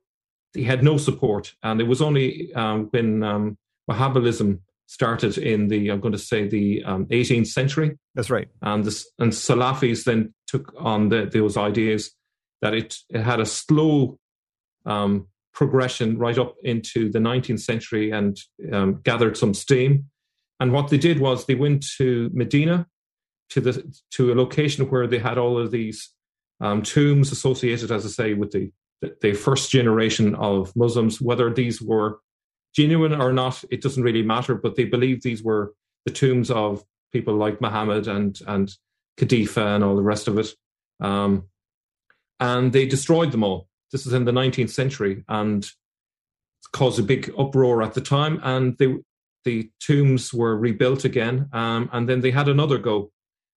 he 0.55 0.63
had 0.63 0.85
no 0.85 0.97
support. 0.97 1.55
And 1.65 1.81
it 1.81 1.89
was 1.89 2.01
only 2.01 2.55
um, 2.55 2.87
when 2.93 3.25
um, 3.25 3.59
Wahhabism 3.91 4.61
started 4.87 5.37
in 5.39 5.67
the, 5.67 5.89
I'm 5.89 5.99
going 5.99 6.13
to 6.13 6.19
say, 6.19 6.47
the 6.47 6.85
18th 6.87 7.39
um, 7.39 7.45
century. 7.47 7.99
That's 8.15 8.31
right. 8.31 8.47
And, 8.63 8.85
this, 8.85 9.11
and 9.19 9.33
Salafis 9.33 10.05
then 10.05 10.33
took 10.47 10.73
on 10.79 11.09
the, 11.09 11.27
those 11.27 11.57
ideas 11.57 12.13
that 12.63 12.75
it, 12.75 12.95
it 13.11 13.23
had 13.23 13.41
a 13.41 13.45
slow 13.45 14.21
um, 14.85 15.27
progression 15.53 16.17
right 16.17 16.39
up 16.39 16.55
into 16.63 17.11
the 17.11 17.19
19th 17.19 17.59
century 17.59 18.13
and 18.13 18.39
um, 18.73 19.01
gathered 19.03 19.37
some 19.37 19.53
steam. 19.53 20.05
And 20.61 20.71
what 20.71 20.91
they 20.91 20.99
did 20.99 21.19
was 21.19 21.47
they 21.47 21.57
went 21.57 21.85
to 21.97 22.31
Medina 22.33 22.87
to 23.51 23.61
the 23.61 24.01
to 24.13 24.33
a 24.33 24.35
location 24.35 24.89
where 24.91 25.07
they 25.07 25.19
had 25.19 25.39
all 25.39 25.59
of 25.59 25.71
these 25.71 26.11
um, 26.61 26.83
tombs 26.83 27.33
associated, 27.33 27.91
as 27.91 28.05
I 28.05 28.09
say, 28.09 28.35
with 28.35 28.53
the, 28.53 28.71
the 29.21 29.35
first 29.35 29.71
generation 29.71 30.35
of 30.35 30.75
Muslims. 30.75 31.21
Whether 31.21 31.53
these 31.53 31.81
were 31.83 32.21
genuine 32.75 33.21
or 33.21 33.33
not, 33.33 33.63
it 33.71 33.83
doesn't 33.83 34.03
really 34.03 34.23
matter. 34.23 34.55
But 34.55 34.77
they 34.77 34.85
believed 34.85 35.23
these 35.23 35.43
were 35.43 35.75
the 36.05 36.13
tombs 36.13 36.51
of 36.51 36.85
people 37.13 37.35
like 37.35 37.61
Muhammad 37.61 38.09
and 38.09 38.39
and 38.47 38.73
Khalifa 39.17 39.67
and 39.67 39.85
all 39.85 39.97
the 39.97 40.03
rest 40.03 40.29
of 40.29 40.39
it. 40.39 40.49
Um, 41.01 41.49
and 42.41 42.73
they 42.73 42.87
destroyed 42.87 43.33
them 43.33 43.45
all. 43.45 43.69
This 43.93 44.07
is 44.07 44.13
in 44.13 44.25
the 44.25 44.33
19th 44.33 44.71
century 44.71 45.25
and 45.29 45.67
caused 46.73 46.99
a 46.99 47.03
big 47.03 47.33
uproar 47.39 47.83
at 47.83 47.95
the 47.95 48.01
time. 48.01 48.41
And 48.43 48.77
they, 48.79 48.97
the 49.45 49.71
tombs 49.81 50.35
were 50.35 50.57
rebuilt 50.57 51.05
again. 51.05 51.49
Um, 51.53 51.89
and 51.93 52.09
then 52.09 52.21
they 52.21 52.31
had 52.31 52.49
another 52.49 52.79
go 52.79 53.11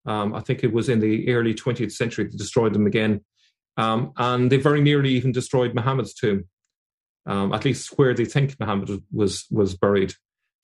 um, 0.09 0.33
I 0.33 0.39
think 0.39 0.63
it 0.63 0.73
was 0.73 0.89
in 0.89 0.99
the 0.99 1.31
early 1.31 1.53
20th 1.53 1.91
century 1.91 2.25
they 2.25 2.35
destroyed 2.35 2.73
them 2.73 2.87
again. 2.87 3.21
Um, 3.77 4.11
and 4.17 4.51
they 4.51 4.57
very 4.57 4.81
nearly 4.81 5.11
even 5.11 5.31
destroyed 5.31 5.75
Muhammad's 5.75 6.15
tomb, 6.15 6.45
um, 7.27 7.53
at 7.53 7.63
least 7.63 7.97
where 7.97 8.15
they 8.15 8.25
think 8.25 8.59
Muhammad 8.59 8.89
was 9.11 9.45
was 9.51 9.75
buried. 9.75 10.13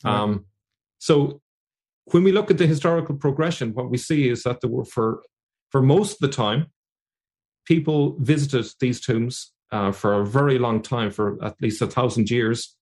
Um, 0.04 0.46
so 0.98 1.42
when 2.06 2.24
we 2.24 2.32
look 2.32 2.52
at 2.52 2.58
the 2.58 2.68
historical 2.68 3.16
progression, 3.16 3.74
what 3.74 3.90
we 3.90 3.98
see 3.98 4.30
is 4.30 4.44
that 4.44 4.62
there 4.62 4.70
were 4.70 4.84
for 4.84 5.22
for 5.72 5.82
most 5.82 6.14
of 6.14 6.20
the 6.20 6.36
time, 6.36 6.68
people 7.66 8.18
visited 8.20 8.66
these 8.80 9.00
tombs 9.00 9.54
uh, 9.72 9.92
for 9.92 10.14
a 10.14 10.26
very 10.26 10.58
long 10.58 10.82
time, 10.82 11.12
for 11.12 11.38
at 11.44 11.62
least 11.62 11.82
a 11.82 11.88
thousand 11.88 12.32
years. 12.32 12.76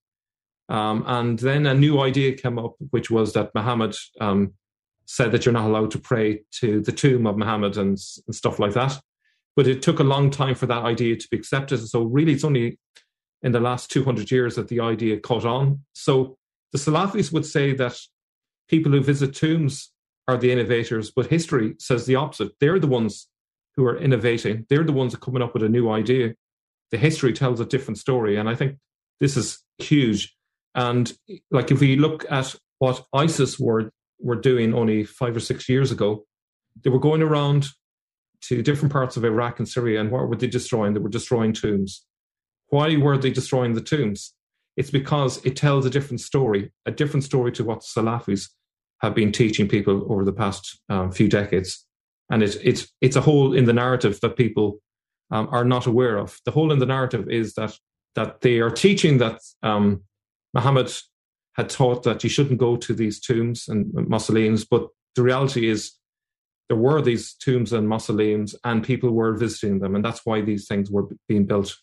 Um, 0.70 1.04
and 1.06 1.38
then 1.40 1.66
a 1.66 1.74
new 1.74 2.00
idea 2.00 2.38
came 2.38 2.58
up, 2.58 2.76
which 2.92 3.12
was 3.12 3.34
that 3.34 3.54
Muhammad 3.54 3.96
um, 4.22 4.54
said 5.06 5.32
that 5.32 5.46
you're 5.46 5.54
not 5.54 5.68
allowed 5.68 5.92
to 5.92 6.00
pray 6.00 6.44
to 6.60 6.82
the 6.82 6.92
tomb 6.92 7.28
of 7.28 7.38
Muhammad 7.38 7.78
and, 7.78 7.98
and 8.28 8.36
stuff 8.36 8.60
like 8.60 8.74
that. 8.74 9.00
But 9.56 9.68
it 9.68 9.82
took 9.82 10.00
a 10.00 10.04
long 10.04 10.32
time 10.32 10.56
for 10.56 10.66
that 10.66 10.84
idea 10.84 11.16
to 11.16 11.28
be 11.30 11.38
accepted. 11.38 11.78
So 11.88 12.04
really, 12.04 12.34
it's 12.34 12.44
only 12.44 12.80
in 13.44 13.52
the 13.52 13.60
last 13.60 13.92
200 13.92 14.32
years 14.32 14.56
that 14.56 14.70
the 14.70 14.80
idea 14.80 15.20
caught 15.20 15.46
on. 15.46 15.82
So 15.94 16.38
the 16.72 16.80
Salafis 16.80 17.32
would 17.32 17.46
say 17.46 17.74
that 17.76 18.00
people 18.68 18.92
who 18.92 19.02
visit 19.02 19.36
tombs 19.36 19.92
are 20.28 20.38
the 20.38 20.52
innovators, 20.52 21.12
but 21.12 21.28
history 21.28 21.76
says 21.80 22.06
the 22.06 22.16
opposite. 22.16 22.54
They're 22.60 22.80
the 22.80 22.88
ones 22.88 23.28
who 23.76 23.86
are 23.86 23.98
innovating. 23.98 24.66
They're 24.70 24.84
the 24.84 24.94
ones 24.94 25.16
coming 25.16 25.42
up 25.42 25.54
with 25.54 25.64
a 25.64 25.70
new 25.70 25.90
idea. 25.90 26.36
The 26.92 26.98
history 26.98 27.34
tells 27.34 27.60
a 27.60 27.66
different 27.66 27.98
story. 27.98 28.38
And 28.38 28.48
I 28.48 28.56
think 28.56 28.78
this 29.20 29.36
is 29.36 29.62
huge. 29.78 30.36
And 30.76 31.12
like 31.52 31.72
if 31.72 31.80
we 31.80 31.98
look 31.98 32.26
at 32.32 32.56
what 32.80 33.06
ISIS 33.14 33.60
were 33.60 33.92
were 34.24 34.36
doing 34.36 34.74
only 34.74 35.04
five 35.04 35.36
or 35.36 35.40
six 35.40 35.70
years 35.70 35.92
ago. 35.92 36.26
They 36.84 36.90
were 36.90 37.00
going 37.00 37.22
around 37.22 37.68
to 38.44 38.62
different 38.62 38.92
parts 38.92 39.16
of 39.16 39.24
Iraq 39.24 39.60
and 39.60 39.70
Syria, 39.70 40.02
and 40.02 40.12
what 40.12 40.28
were 40.28 40.36
they 40.36 40.48
destroying? 40.48 40.94
They 40.94 41.00
were 41.00 41.10
destroying 41.10 41.54
tombs. 41.54 42.06
Why 42.68 42.96
were 42.98 43.18
they 43.18 43.32
destroying 43.32 43.74
the 43.74 43.82
tombs? 43.82 44.34
it's 44.76 44.92
because 44.92 45.44
it 45.46 45.56
tells 45.56 45.86
a 45.86 45.90
different 45.90 46.22
story, 46.22 46.72
a 46.86 46.92
different 46.92 47.24
story 47.24 47.52
to 47.54 47.64
what 47.64 47.82
Salafis 47.82 48.50
have 49.02 49.14
been 49.14 49.32
teaching 49.32 49.68
people 49.68 50.12
over 50.12 50.24
the 50.24 50.34
past 50.34 50.80
um, 50.90 51.12
few 51.12 51.28
decades. 51.28 51.86
And 52.32 52.42
it's, 52.42 52.56
it's, 52.56 52.92
it's 53.02 53.16
a 53.16 53.22
hole 53.22 53.54
in 53.54 53.66
the 53.66 53.74
narrative 53.74 54.20
that 54.22 54.38
people 54.38 54.80
um, 55.30 55.48
are 55.52 55.66
not 55.66 55.86
aware 55.86 56.18
of. 56.18 56.40
The 56.46 56.52
hole 56.52 56.72
in 56.72 56.80
the 56.80 56.86
narrative 56.86 57.30
is 57.30 57.54
that, 57.56 57.78
that 58.16 58.42
they 58.42 58.60
are 58.60 58.72
teaching 58.72 59.18
that 59.20 59.40
um, 59.62 60.04
Muhammad 60.54 60.92
had 61.56 61.70
taught 61.70 62.04
that 62.04 62.24
you 62.24 62.30
shouldn't 62.30 62.60
go 62.60 62.76
to 62.76 62.94
these 62.94 63.20
tombs 63.20 63.68
and 63.68 63.94
mausoleums, 63.94 64.66
but 64.66 64.88
the 65.16 65.24
reality 65.24 65.70
is 65.70 65.94
there 66.70 66.78
were 66.78 67.02
these 67.02 67.34
tombs 67.34 67.74
and 67.74 67.88
mausoleums 67.88 68.56
and 68.64 68.84
people 68.84 69.12
were 69.12 69.36
visiting 69.36 69.80
them 69.80 69.96
and 69.96 70.04
that's 70.04 70.26
why 70.26 70.42
these 70.42 70.68
things 70.68 70.90
were 70.90 71.08
being 71.28 71.46
built 71.46 71.76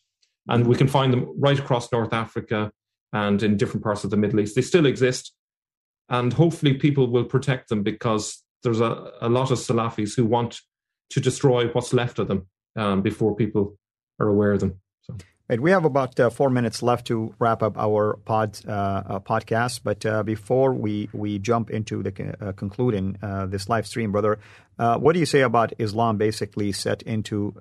and 0.48 0.66
we 0.66 0.74
can 0.74 0.88
find 0.88 1.12
them 1.12 1.32
right 1.38 1.58
across 1.58 1.92
north 1.92 2.14
africa 2.14 2.72
and 3.12 3.42
in 3.42 3.58
different 3.58 3.84
parts 3.84 4.04
of 4.04 4.10
the 4.10 4.16
middle 4.16 4.40
east 4.40 4.56
they 4.56 4.62
still 4.62 4.86
exist 4.86 5.34
and 6.08 6.32
hopefully 6.32 6.74
people 6.74 7.06
will 7.06 7.24
protect 7.24 7.68
them 7.68 7.82
because 7.82 8.42
there's 8.62 8.80
a, 8.80 9.12
a 9.20 9.28
lot 9.28 9.50
of 9.50 9.58
salafis 9.58 10.16
who 10.16 10.26
want 10.26 10.60
to 11.10 11.20
destroy 11.20 11.68
what's 11.68 11.92
left 11.92 12.18
of 12.18 12.28
them 12.28 12.46
um, 12.76 13.00
before 13.00 13.34
people 13.34 13.76
are 14.18 14.28
aware 14.28 14.52
of 14.52 14.60
them. 14.60 14.80
Right, 15.50 15.60
we 15.60 15.72
have 15.72 15.84
about 15.84 16.20
uh, 16.20 16.30
four 16.30 16.48
minutes 16.48 16.80
left 16.80 17.08
to 17.08 17.34
wrap 17.40 17.60
up 17.60 17.76
our 17.76 18.20
pod 18.24 18.60
uh, 18.68 18.70
uh, 18.70 19.18
podcast. 19.18 19.80
But 19.82 20.06
uh, 20.06 20.22
before 20.22 20.72
we, 20.72 21.08
we 21.12 21.40
jump 21.40 21.70
into 21.70 22.04
the 22.04 22.36
uh, 22.40 22.52
concluding 22.52 23.18
uh, 23.20 23.46
this 23.46 23.68
live 23.68 23.84
stream, 23.84 24.12
brother, 24.12 24.38
what 24.76 25.12
do 25.12 25.18
you 25.18 25.26
say 25.26 25.40
about 25.40 25.72
Islam 25.80 26.18
basically 26.18 26.70
set 26.70 27.02
into 27.02 27.52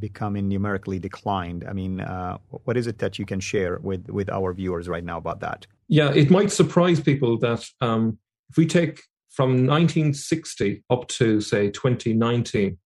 becoming 0.00 0.48
numerically 0.48 0.98
declined? 0.98 1.64
I 1.64 1.72
mean, 1.74 2.00
what 2.48 2.76
is 2.76 2.88
it 2.88 2.98
that 2.98 3.20
you 3.20 3.24
can 3.24 3.38
share 3.38 3.78
with, 3.78 4.10
with 4.10 4.28
our 4.28 4.52
viewers 4.52 4.88
right 4.88 5.04
now 5.04 5.18
about 5.18 5.38
that? 5.42 5.68
Yeah, 5.86 6.10
it 6.12 6.28
might 6.28 6.50
surprise 6.50 6.98
people 6.98 7.38
that 7.38 7.64
um, 7.80 8.18
if 8.50 8.56
we 8.56 8.66
take 8.66 9.00
from 9.30 9.64
1960 9.68 10.82
up 10.90 11.06
to 11.06 11.40
say 11.40 11.70
2019, 11.70 12.78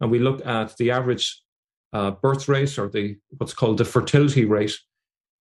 and 0.00 0.10
we 0.10 0.18
look 0.18 0.44
at 0.46 0.78
the 0.78 0.92
average 0.92 1.42
uh, 1.92 2.12
birth 2.12 2.48
rate 2.48 2.78
or 2.78 2.88
the 2.88 3.16
what's 3.38 3.54
called 3.54 3.78
the 3.78 3.84
fertility 3.84 4.44
rate, 4.44 4.74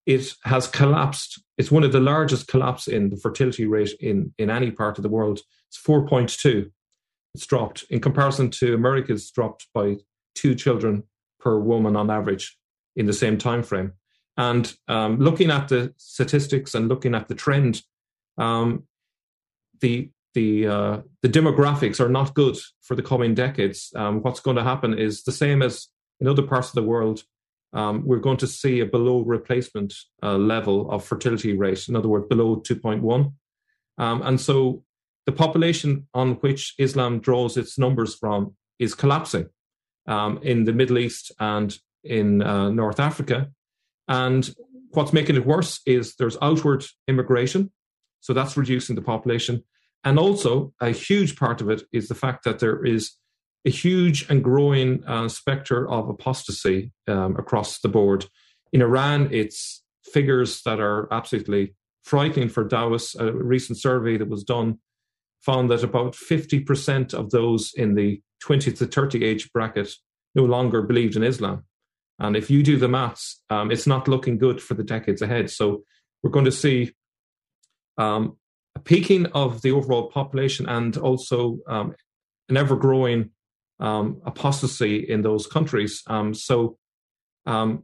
it 0.06 0.34
has 0.44 0.68
collapsed. 0.68 1.42
It's 1.58 1.72
one 1.72 1.84
of 1.84 1.92
the 1.92 2.00
largest 2.00 2.48
collapse 2.48 2.88
in 2.88 3.10
the 3.10 3.18
fertility 3.18 3.66
rate 3.66 3.92
in, 4.00 4.34
in 4.38 4.50
any 4.50 4.72
part 4.72 4.98
of 4.98 5.04
the 5.04 5.10
world. 5.10 5.42
It's 5.70 5.82
4.2. 5.82 6.72
It's 7.36 7.46
dropped. 7.46 7.86
In 7.90 8.02
comparison 8.02 8.50
to 8.52 8.74
America, 8.74 9.14
it's 9.14 9.32
dropped 9.32 9.68
by 9.74 9.98
two 10.36 10.56
children 10.56 11.04
per 11.40 11.58
woman 11.60 11.96
on 11.96 12.10
average 12.10 12.58
in 12.96 13.06
the 13.06 13.14
same 13.14 13.38
time 13.38 13.64
frame. 13.64 13.94
And 14.38 14.74
um, 14.88 15.20
looking 15.20 15.52
at 15.52 15.68
the 15.68 15.94
statistics 15.98 16.74
and 16.74 16.88
looking 16.88 17.16
at 17.16 17.28
the 17.28 17.36
trend, 17.36 17.82
um, 18.38 18.84
the 19.82 20.12
the 20.34 20.68
uh, 20.68 21.02
the 21.22 21.30
demographics 21.30 22.00
are 22.00 22.10
not 22.10 22.34
good 22.34 22.58
for 22.82 22.96
the 22.96 23.04
coming 23.04 23.36
decades. 23.36 23.92
Um, 23.96 24.22
what's 24.22 24.40
going 24.40 24.56
to 24.56 24.64
happen 24.64 24.98
is 24.98 25.24
the 25.24 25.32
same 25.32 25.62
as 25.62 25.88
in 26.22 26.28
other 26.28 26.44
parts 26.44 26.70
of 26.70 26.76
the 26.76 26.84
world, 26.84 27.24
um, 27.74 28.06
we're 28.06 28.20
going 28.20 28.38
to 28.38 28.48
see 28.48 28.80
a 28.80 28.86
below 28.86 29.22
replacement 29.22 29.94
uh, 30.22 30.38
level 30.38 30.90
of 30.92 31.04
fertility 31.04 31.58
rate, 31.58 31.88
in 31.88 31.96
other 31.96 32.08
words, 32.08 32.28
below 32.28 32.58
2.1. 32.58 33.34
Um, 33.98 34.22
and 34.22 34.40
so 34.40 34.84
the 35.26 35.32
population 35.32 36.08
on 36.14 36.34
which 36.36 36.76
Islam 36.78 37.20
draws 37.20 37.58
its 37.58 37.78
numbers 37.78 38.16
from 38.16 38.56
is 38.80 38.94
collapsing 38.94 39.50
um, 40.08 40.40
in 40.44 40.66
the 40.66 40.74
Middle 40.74 40.98
East 40.98 41.32
and 41.40 41.78
in 42.04 42.42
uh, 42.42 42.70
North 42.70 43.00
Africa. 43.00 43.50
And 44.08 44.54
what's 44.92 45.14
making 45.14 45.36
it 45.36 45.46
worse 45.46 45.80
is 45.86 46.16
there's 46.16 46.38
outward 46.42 46.86
immigration. 47.08 47.72
So 48.20 48.34
that's 48.34 48.58
reducing 48.58 48.96
the 48.96 49.02
population. 49.02 49.64
And 50.04 50.18
also, 50.18 50.74
a 50.82 50.90
huge 50.90 51.36
part 51.36 51.62
of 51.62 51.70
it 51.70 51.84
is 51.92 52.08
the 52.08 52.16
fact 52.16 52.44
that 52.44 52.60
there 52.60 52.84
is 52.84 53.12
a 53.66 53.70
huge 53.70 54.28
and 54.30 54.44
growing 54.44 55.04
uh, 55.06 55.28
specter 55.28 55.90
of 55.90 56.10
apostasy 56.10 56.92
um, 57.08 57.36
across 57.38 57.80
the 57.80 57.90
board. 57.90 58.26
In 58.74 58.82
Iran, 58.82 59.30
it's 59.32 59.84
figures 60.04 60.62
that 60.64 60.80
are 60.80 61.12
absolutely 61.14 61.76
frightening 62.04 62.50
for 62.50 62.68
Dawahists. 62.68 63.20
A 63.20 63.32
recent 63.32 63.80
survey 63.80 64.18
that 64.18 64.30
was 64.30 64.44
done 64.44 64.80
found 65.42 65.70
that 65.70 65.84
about 65.84 66.14
50% 66.14 67.14
of 67.14 67.30
those 67.32 67.72
in 67.76 67.96
the 67.96 68.22
20 68.42 68.72
to 68.74 68.86
30 68.86 69.24
age 69.24 69.52
bracket 69.52 69.92
no 70.34 70.44
longer 70.46 70.82
believed 70.82 71.16
in 71.16 71.24
Islam. 71.24 71.64
And 72.20 72.36
if 72.36 72.50
you 72.50 72.64
do 72.64 72.78
the 72.78 72.88
maths, 72.88 73.42
um, 73.50 73.72
it's 73.72 73.88
not 73.88 74.08
looking 74.08 74.38
good 74.38 74.62
for 74.62 74.76
the 74.76 74.84
decades 74.84 75.22
ahead. 75.22 75.50
So 75.50 75.84
we're 76.22 76.32
going 76.32 76.46
to 76.46 76.52
see 76.52 76.94
um, 77.98 78.38
a 78.76 78.80
peaking 78.80 79.26
of 79.28 79.62
the 79.62 79.72
overall 79.72 80.10
population 80.10 80.70
and 80.70 80.96
also 80.98 81.60
um, 81.68 81.96
an 82.50 82.58
ever 82.58 82.76
growing 82.76 83.32
um, 83.82 84.22
apostasy 84.26 84.98
in 84.98 85.22
those 85.22 85.48
countries. 85.48 86.04
Um, 86.08 86.34
so 86.34 86.78
um, 87.46 87.84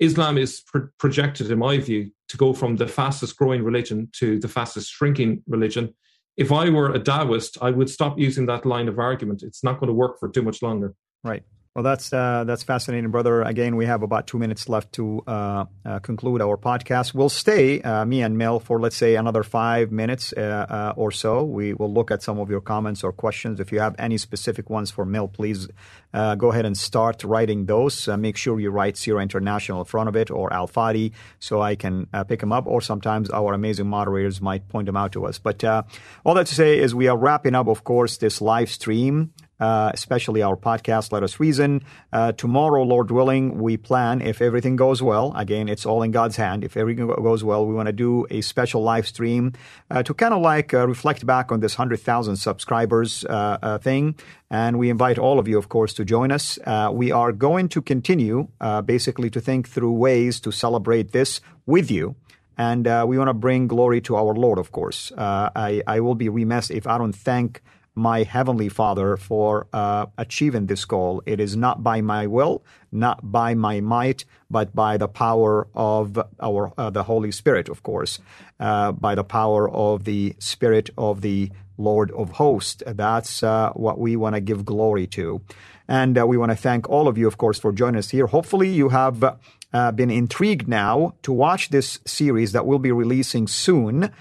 Islam 0.00 0.36
is 0.36 0.62
pro- 0.66 0.88
projected, 0.98 1.50
in 1.50 1.58
my 1.58 1.78
view, 1.78 2.10
to 2.28 2.36
go 2.36 2.52
from 2.52 2.76
the 2.76 2.88
fastest 2.88 3.36
growing 3.36 3.62
religion 3.62 4.08
to 4.18 4.38
the 4.38 4.48
fastest 4.48 4.90
shrinking 4.90 5.42
religion. 5.46 5.94
If 6.36 6.52
I 6.52 6.70
were 6.70 6.92
a 6.92 7.00
Dawahist, 7.00 7.58
I 7.60 7.70
would 7.70 7.90
stop 7.90 8.18
using 8.18 8.46
that 8.46 8.66
line 8.66 8.88
of 8.88 8.98
argument. 8.98 9.42
It's 9.42 9.62
not 9.62 9.78
going 9.78 9.88
to 9.88 9.94
work 9.94 10.18
for 10.18 10.28
too 10.28 10.42
much 10.42 10.62
longer. 10.62 10.94
Right. 11.22 11.42
Well, 11.80 11.90
that's 11.90 12.12
uh, 12.12 12.44
that's 12.44 12.62
fascinating, 12.62 13.10
brother. 13.10 13.40
Again, 13.40 13.74
we 13.74 13.86
have 13.86 14.02
about 14.02 14.26
two 14.26 14.38
minutes 14.38 14.68
left 14.68 14.92
to 14.96 15.22
uh, 15.26 15.64
uh, 15.82 15.98
conclude 16.00 16.42
our 16.42 16.58
podcast. 16.58 17.14
We'll 17.14 17.30
stay, 17.30 17.80
uh, 17.80 18.04
me 18.04 18.20
and 18.20 18.36
Mel, 18.36 18.60
for 18.60 18.78
let's 18.78 18.96
say 18.96 19.14
another 19.14 19.42
five 19.42 19.90
minutes 19.90 20.34
uh, 20.36 20.40
uh, 20.68 20.92
or 20.94 21.10
so. 21.10 21.42
We 21.42 21.72
will 21.72 21.90
look 21.90 22.10
at 22.10 22.22
some 22.22 22.38
of 22.38 22.50
your 22.50 22.60
comments 22.60 23.02
or 23.02 23.12
questions. 23.12 23.60
If 23.60 23.72
you 23.72 23.80
have 23.80 23.96
any 23.98 24.18
specific 24.18 24.68
ones 24.68 24.90
for 24.90 25.06
Mel, 25.06 25.26
please 25.26 25.68
go 26.12 26.52
ahead 26.52 26.66
and 26.66 26.76
start 26.76 27.24
writing 27.24 27.64
those. 27.64 28.06
make 28.08 28.36
sure 28.36 28.60
you 28.60 28.68
write 28.68 28.98
CIRA 28.98 29.22
International 29.22 29.78
in 29.78 29.86
front 29.86 30.10
of 30.10 30.16
it 30.16 30.30
or 30.30 30.52
Al 30.52 30.68
Fadi 30.68 31.12
so 31.38 31.62
I 31.62 31.76
can 31.76 32.08
pick 32.28 32.40
them 32.40 32.52
up. 32.52 32.66
Or 32.66 32.82
sometimes 32.82 33.30
our 33.30 33.54
amazing 33.54 33.86
moderators 33.86 34.42
might 34.42 34.68
point 34.68 34.84
them 34.84 34.98
out 34.98 35.12
to 35.12 35.24
us. 35.24 35.38
But 35.38 35.64
all 35.64 36.34
that 36.34 36.46
to 36.48 36.54
say 36.54 36.78
is 36.78 36.94
we 36.94 37.08
are 37.08 37.16
wrapping 37.16 37.54
up, 37.54 37.68
of 37.68 37.84
course, 37.84 38.18
this 38.18 38.42
live 38.42 38.68
stream 38.68 39.32
uh, 39.60 39.90
especially 39.92 40.42
our 40.42 40.56
podcast, 40.56 41.12
Let 41.12 41.22
Us 41.22 41.38
Reason. 41.38 41.82
Uh, 42.12 42.32
tomorrow, 42.32 42.82
Lord 42.82 43.10
willing, 43.10 43.58
we 43.58 43.76
plan, 43.76 44.22
if 44.22 44.40
everything 44.40 44.76
goes 44.76 45.02
well, 45.02 45.32
again, 45.36 45.68
it's 45.68 45.84
all 45.84 46.02
in 46.02 46.10
God's 46.10 46.36
hand. 46.36 46.64
If 46.64 46.76
everything 46.76 47.06
goes 47.06 47.44
well, 47.44 47.66
we 47.66 47.74
want 47.74 47.86
to 47.86 47.92
do 47.92 48.26
a 48.30 48.40
special 48.40 48.82
live 48.82 49.06
stream 49.06 49.52
uh, 49.90 50.02
to 50.02 50.14
kind 50.14 50.32
of 50.32 50.40
like 50.40 50.72
uh, 50.72 50.88
reflect 50.88 51.26
back 51.26 51.52
on 51.52 51.60
this 51.60 51.76
100,000 51.76 52.36
subscribers 52.36 53.24
uh, 53.26 53.58
uh, 53.62 53.78
thing. 53.78 54.14
And 54.50 54.78
we 54.78 54.90
invite 54.90 55.18
all 55.18 55.38
of 55.38 55.46
you, 55.46 55.58
of 55.58 55.68
course, 55.68 55.92
to 55.94 56.04
join 56.04 56.32
us. 56.32 56.58
we 56.92 57.12
are 57.12 57.30
going 57.30 57.68
to 57.68 57.82
continue 57.82 58.48
basically 58.84 59.30
to 59.30 59.40
think 59.40 59.68
through 59.68 59.92
ways 59.92 60.40
to 60.40 60.50
celebrate 60.50 61.12
this 61.12 61.40
with 61.66 61.90
you. 61.90 62.16
And 62.58 62.84
we 63.08 63.16
want 63.16 63.28
to 63.28 63.34
bring 63.34 63.68
glory 63.68 64.00
to 64.02 64.16
our 64.16 64.34
Lord, 64.34 64.58
of 64.58 64.72
course. 64.72 65.12
I, 65.16 65.82
I 65.86 66.00
will 66.00 66.16
be 66.16 66.28
remiss 66.28 66.68
if 66.70 66.86
I 66.88 66.98
don't 66.98 67.14
thank 67.14 67.62
my 67.94 68.22
Heavenly 68.22 68.68
Father 68.68 69.16
for 69.16 69.66
uh, 69.72 70.06
achieving 70.16 70.66
this 70.66 70.84
goal. 70.84 71.22
It 71.26 71.40
is 71.40 71.56
not 71.56 71.82
by 71.82 72.00
my 72.00 72.26
will, 72.26 72.62
not 72.92 73.32
by 73.32 73.54
my 73.54 73.80
might, 73.80 74.24
but 74.50 74.74
by 74.74 74.96
the 74.96 75.08
power 75.08 75.66
of 75.74 76.18
our 76.40 76.72
uh, 76.78 76.90
the 76.90 77.04
Holy 77.04 77.32
Spirit, 77.32 77.68
of 77.68 77.82
course, 77.82 78.18
uh, 78.58 78.92
by 78.92 79.14
the 79.14 79.24
power 79.24 79.68
of 79.70 80.04
the 80.04 80.34
Spirit 80.38 80.90
of 80.96 81.20
the 81.20 81.50
Lord 81.78 82.10
of 82.12 82.32
Hosts. 82.32 82.82
That's 82.86 83.42
uh, 83.42 83.70
what 83.72 83.98
we 83.98 84.16
want 84.16 84.34
to 84.34 84.40
give 84.40 84.64
glory 84.64 85.06
to. 85.08 85.40
And 85.88 86.16
uh, 86.16 86.26
we 86.26 86.36
want 86.36 86.52
to 86.52 86.56
thank 86.56 86.88
all 86.88 87.08
of 87.08 87.18
you, 87.18 87.26
of 87.26 87.38
course, 87.38 87.58
for 87.58 87.72
joining 87.72 87.98
us 87.98 88.10
here. 88.10 88.28
Hopefully, 88.28 88.68
you 88.68 88.90
have 88.90 89.24
uh, 89.72 89.92
been 89.92 90.10
intrigued 90.10 90.68
now 90.68 91.14
to 91.22 91.32
watch 91.32 91.70
this 91.70 91.98
series 92.04 92.52
that 92.52 92.64
we'll 92.64 92.78
be 92.78 92.92
releasing 92.92 93.48
soon 93.48 94.12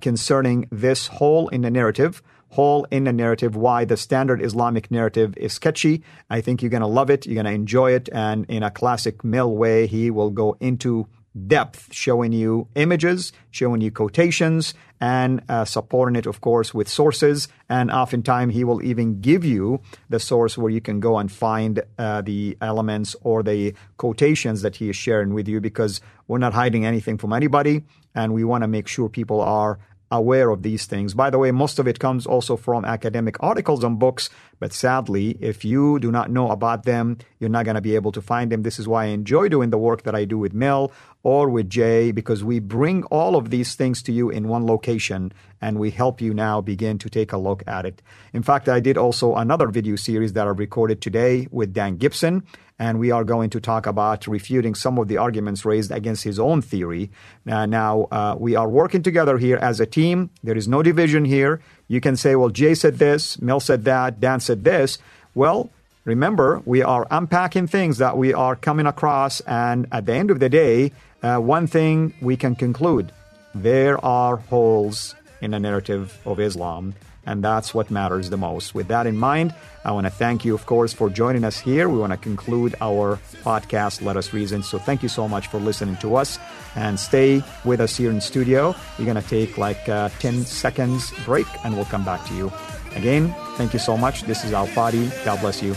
concerning 0.00 0.68
this 0.70 1.08
hole 1.08 1.48
in 1.48 1.62
the 1.62 1.70
narrative 1.70 2.22
hole 2.56 2.86
in 2.90 3.04
the 3.04 3.12
narrative, 3.12 3.54
why 3.54 3.84
the 3.84 3.96
standard 3.96 4.40
Islamic 4.42 4.90
narrative 4.90 5.34
is 5.36 5.52
sketchy. 5.52 6.02
I 6.30 6.40
think 6.40 6.62
you're 6.62 6.76
going 6.76 6.88
to 6.88 6.96
love 7.00 7.10
it. 7.10 7.26
You're 7.26 7.40
going 7.42 7.52
to 7.52 7.52
enjoy 7.52 7.92
it. 7.92 8.08
And 8.12 8.46
in 8.48 8.62
a 8.62 8.70
classic 8.70 9.22
Mel 9.22 9.52
way, 9.54 9.86
he 9.86 10.10
will 10.10 10.30
go 10.30 10.56
into 10.58 11.06
depth, 11.46 11.92
showing 11.92 12.32
you 12.32 12.66
images, 12.74 13.32
showing 13.50 13.82
you 13.82 13.90
quotations, 13.90 14.72
and 15.00 15.42
uh, 15.50 15.66
supporting 15.66 16.16
it, 16.16 16.26
of 16.26 16.40
course, 16.40 16.72
with 16.72 16.88
sources. 16.88 17.48
And 17.68 17.90
oftentimes, 17.90 18.54
he 18.54 18.64
will 18.64 18.82
even 18.82 19.20
give 19.20 19.44
you 19.44 19.80
the 20.08 20.18
source 20.18 20.56
where 20.56 20.70
you 20.70 20.80
can 20.80 20.98
go 20.98 21.18
and 21.18 21.30
find 21.30 21.82
uh, 21.98 22.22
the 22.22 22.56
elements 22.62 23.14
or 23.20 23.42
the 23.42 23.74
quotations 23.98 24.62
that 24.62 24.76
he 24.76 24.88
is 24.88 24.96
sharing 24.96 25.34
with 25.34 25.46
you 25.46 25.60
because 25.60 26.00
we're 26.26 26.38
not 26.38 26.54
hiding 26.54 26.86
anything 26.86 27.18
from 27.18 27.32
anybody. 27.32 27.84
And 28.14 28.32
we 28.32 28.44
want 28.44 28.62
to 28.62 28.68
make 28.68 28.88
sure 28.88 29.10
people 29.10 29.42
are 29.42 29.78
aware 30.10 30.50
of 30.50 30.62
these 30.62 30.86
things. 30.86 31.14
By 31.14 31.30
the 31.30 31.38
way, 31.38 31.50
most 31.50 31.78
of 31.78 31.88
it 31.88 31.98
comes 31.98 32.26
also 32.26 32.56
from 32.56 32.84
academic 32.84 33.36
articles 33.40 33.82
and 33.82 33.98
books, 33.98 34.30
But 34.58 34.72
sadly, 34.72 35.36
if 35.40 35.64
you 35.66 35.98
do 35.98 36.10
not 36.10 36.30
know 36.30 36.50
about 36.50 36.84
them, 36.84 37.18
you're 37.38 37.50
not 37.50 37.66
going 37.66 37.74
to 37.74 37.82
be 37.82 37.94
able 37.94 38.12
to 38.12 38.22
find 38.22 38.50
them. 38.50 38.62
This 38.62 38.78
is 38.78 38.88
why 38.88 39.04
I 39.04 39.08
enjoy 39.08 39.48
doing 39.48 39.68
the 39.70 39.78
work 39.78 40.04
that 40.04 40.14
I 40.14 40.24
do 40.24 40.38
with 40.38 40.54
Mel 40.54 40.92
or 41.22 41.50
with 41.50 41.68
Jay 41.68 42.10
because 42.10 42.42
we 42.42 42.58
bring 42.58 43.04
all 43.04 43.36
of 43.36 43.50
these 43.50 43.74
things 43.74 44.02
to 44.04 44.12
you 44.12 44.30
in 44.30 44.48
one 44.48 44.64
location 44.64 45.32
and 45.60 45.78
we 45.78 45.90
help 45.90 46.20
you 46.20 46.32
now 46.32 46.60
begin 46.60 46.96
to 46.98 47.10
take 47.10 47.32
a 47.32 47.36
look 47.36 47.62
at 47.66 47.84
it. 47.84 48.00
In 48.32 48.42
fact, 48.42 48.68
I 48.68 48.80
did 48.80 48.96
also 48.96 49.34
another 49.34 49.68
video 49.68 49.96
series 49.96 50.32
that 50.32 50.46
I 50.46 50.50
recorded 50.50 51.02
today 51.02 51.48
with 51.50 51.74
Dan 51.74 51.96
Gibson 51.96 52.44
and 52.78 52.98
we 52.98 53.10
are 53.10 53.24
going 53.24 53.50
to 53.50 53.60
talk 53.60 53.86
about 53.86 54.26
refuting 54.26 54.74
some 54.74 54.98
of 54.98 55.08
the 55.08 55.16
arguments 55.16 55.64
raised 55.64 55.90
against 55.90 56.24
his 56.24 56.38
own 56.38 56.60
theory. 56.60 57.10
Uh, 57.48 57.66
now, 57.66 58.08
uh, 58.10 58.36
we 58.38 58.54
are 58.54 58.68
working 58.68 59.02
together 59.02 59.38
here 59.38 59.56
as 59.56 59.80
a 59.80 59.86
team. 59.86 60.30
There 60.42 60.56
is 60.56 60.68
no 60.68 60.82
division 60.82 61.24
here. 61.24 61.60
You 61.88 62.00
can 62.00 62.16
say, 62.16 62.36
well, 62.36 62.50
Jay 62.50 62.74
said 62.74 62.98
this, 62.98 63.40
Mel 63.40 63.60
said 63.60 63.84
that, 63.84 64.20
Dan 64.20 64.40
said 64.40 64.64
this. 64.64 64.98
Well, 65.34 65.70
remember, 66.04 66.62
we 66.64 66.82
are 66.82 67.06
unpacking 67.10 67.66
things 67.66 67.98
that 67.98 68.16
we 68.16 68.34
are 68.34 68.56
coming 68.56 68.86
across, 68.86 69.40
and 69.40 69.86
at 69.92 70.06
the 70.06 70.14
end 70.14 70.30
of 70.30 70.40
the 70.40 70.48
day, 70.48 70.92
uh, 71.22 71.38
one 71.38 71.66
thing 71.66 72.14
we 72.20 72.36
can 72.36 72.54
conclude 72.54 73.12
there 73.54 74.02
are 74.04 74.36
holes 74.36 75.14
in 75.40 75.52
the 75.52 75.58
narrative 75.58 76.20
of 76.26 76.38
Islam 76.38 76.94
and 77.26 77.42
that's 77.42 77.74
what 77.74 77.90
matters 77.90 78.30
the 78.30 78.36
most. 78.36 78.74
With 78.74 78.88
that 78.88 79.06
in 79.06 79.16
mind, 79.16 79.54
I 79.84 79.92
want 79.92 80.06
to 80.06 80.10
thank 80.10 80.44
you, 80.44 80.54
of 80.54 80.66
course, 80.66 80.92
for 80.92 81.10
joining 81.10 81.44
us 81.44 81.58
here. 81.58 81.88
We 81.88 81.98
want 81.98 82.12
to 82.12 82.16
conclude 82.16 82.74
our 82.80 83.18
podcast, 83.42 84.02
Let 84.02 84.16
Us 84.16 84.32
Reason. 84.32 84.62
So 84.62 84.78
thank 84.78 85.02
you 85.02 85.08
so 85.08 85.28
much 85.28 85.48
for 85.48 85.58
listening 85.58 85.96
to 85.98 86.16
us 86.16 86.38
and 86.74 86.98
stay 86.98 87.42
with 87.64 87.80
us 87.80 87.96
here 87.96 88.10
in 88.10 88.20
studio. 88.20 88.74
We're 88.98 89.04
going 89.04 89.22
to 89.22 89.28
take 89.28 89.58
like 89.58 89.88
a 89.88 90.10
10 90.18 90.44
seconds 90.44 91.12
break 91.24 91.46
and 91.64 91.74
we'll 91.74 91.84
come 91.86 92.04
back 92.04 92.24
to 92.26 92.34
you. 92.34 92.52
Again, 92.94 93.34
thank 93.56 93.72
you 93.72 93.78
so 93.78 93.96
much. 93.96 94.22
This 94.22 94.44
is 94.44 94.52
Al 94.52 94.66
Fadi. 94.66 95.10
God 95.24 95.40
bless 95.40 95.62
you. 95.62 95.76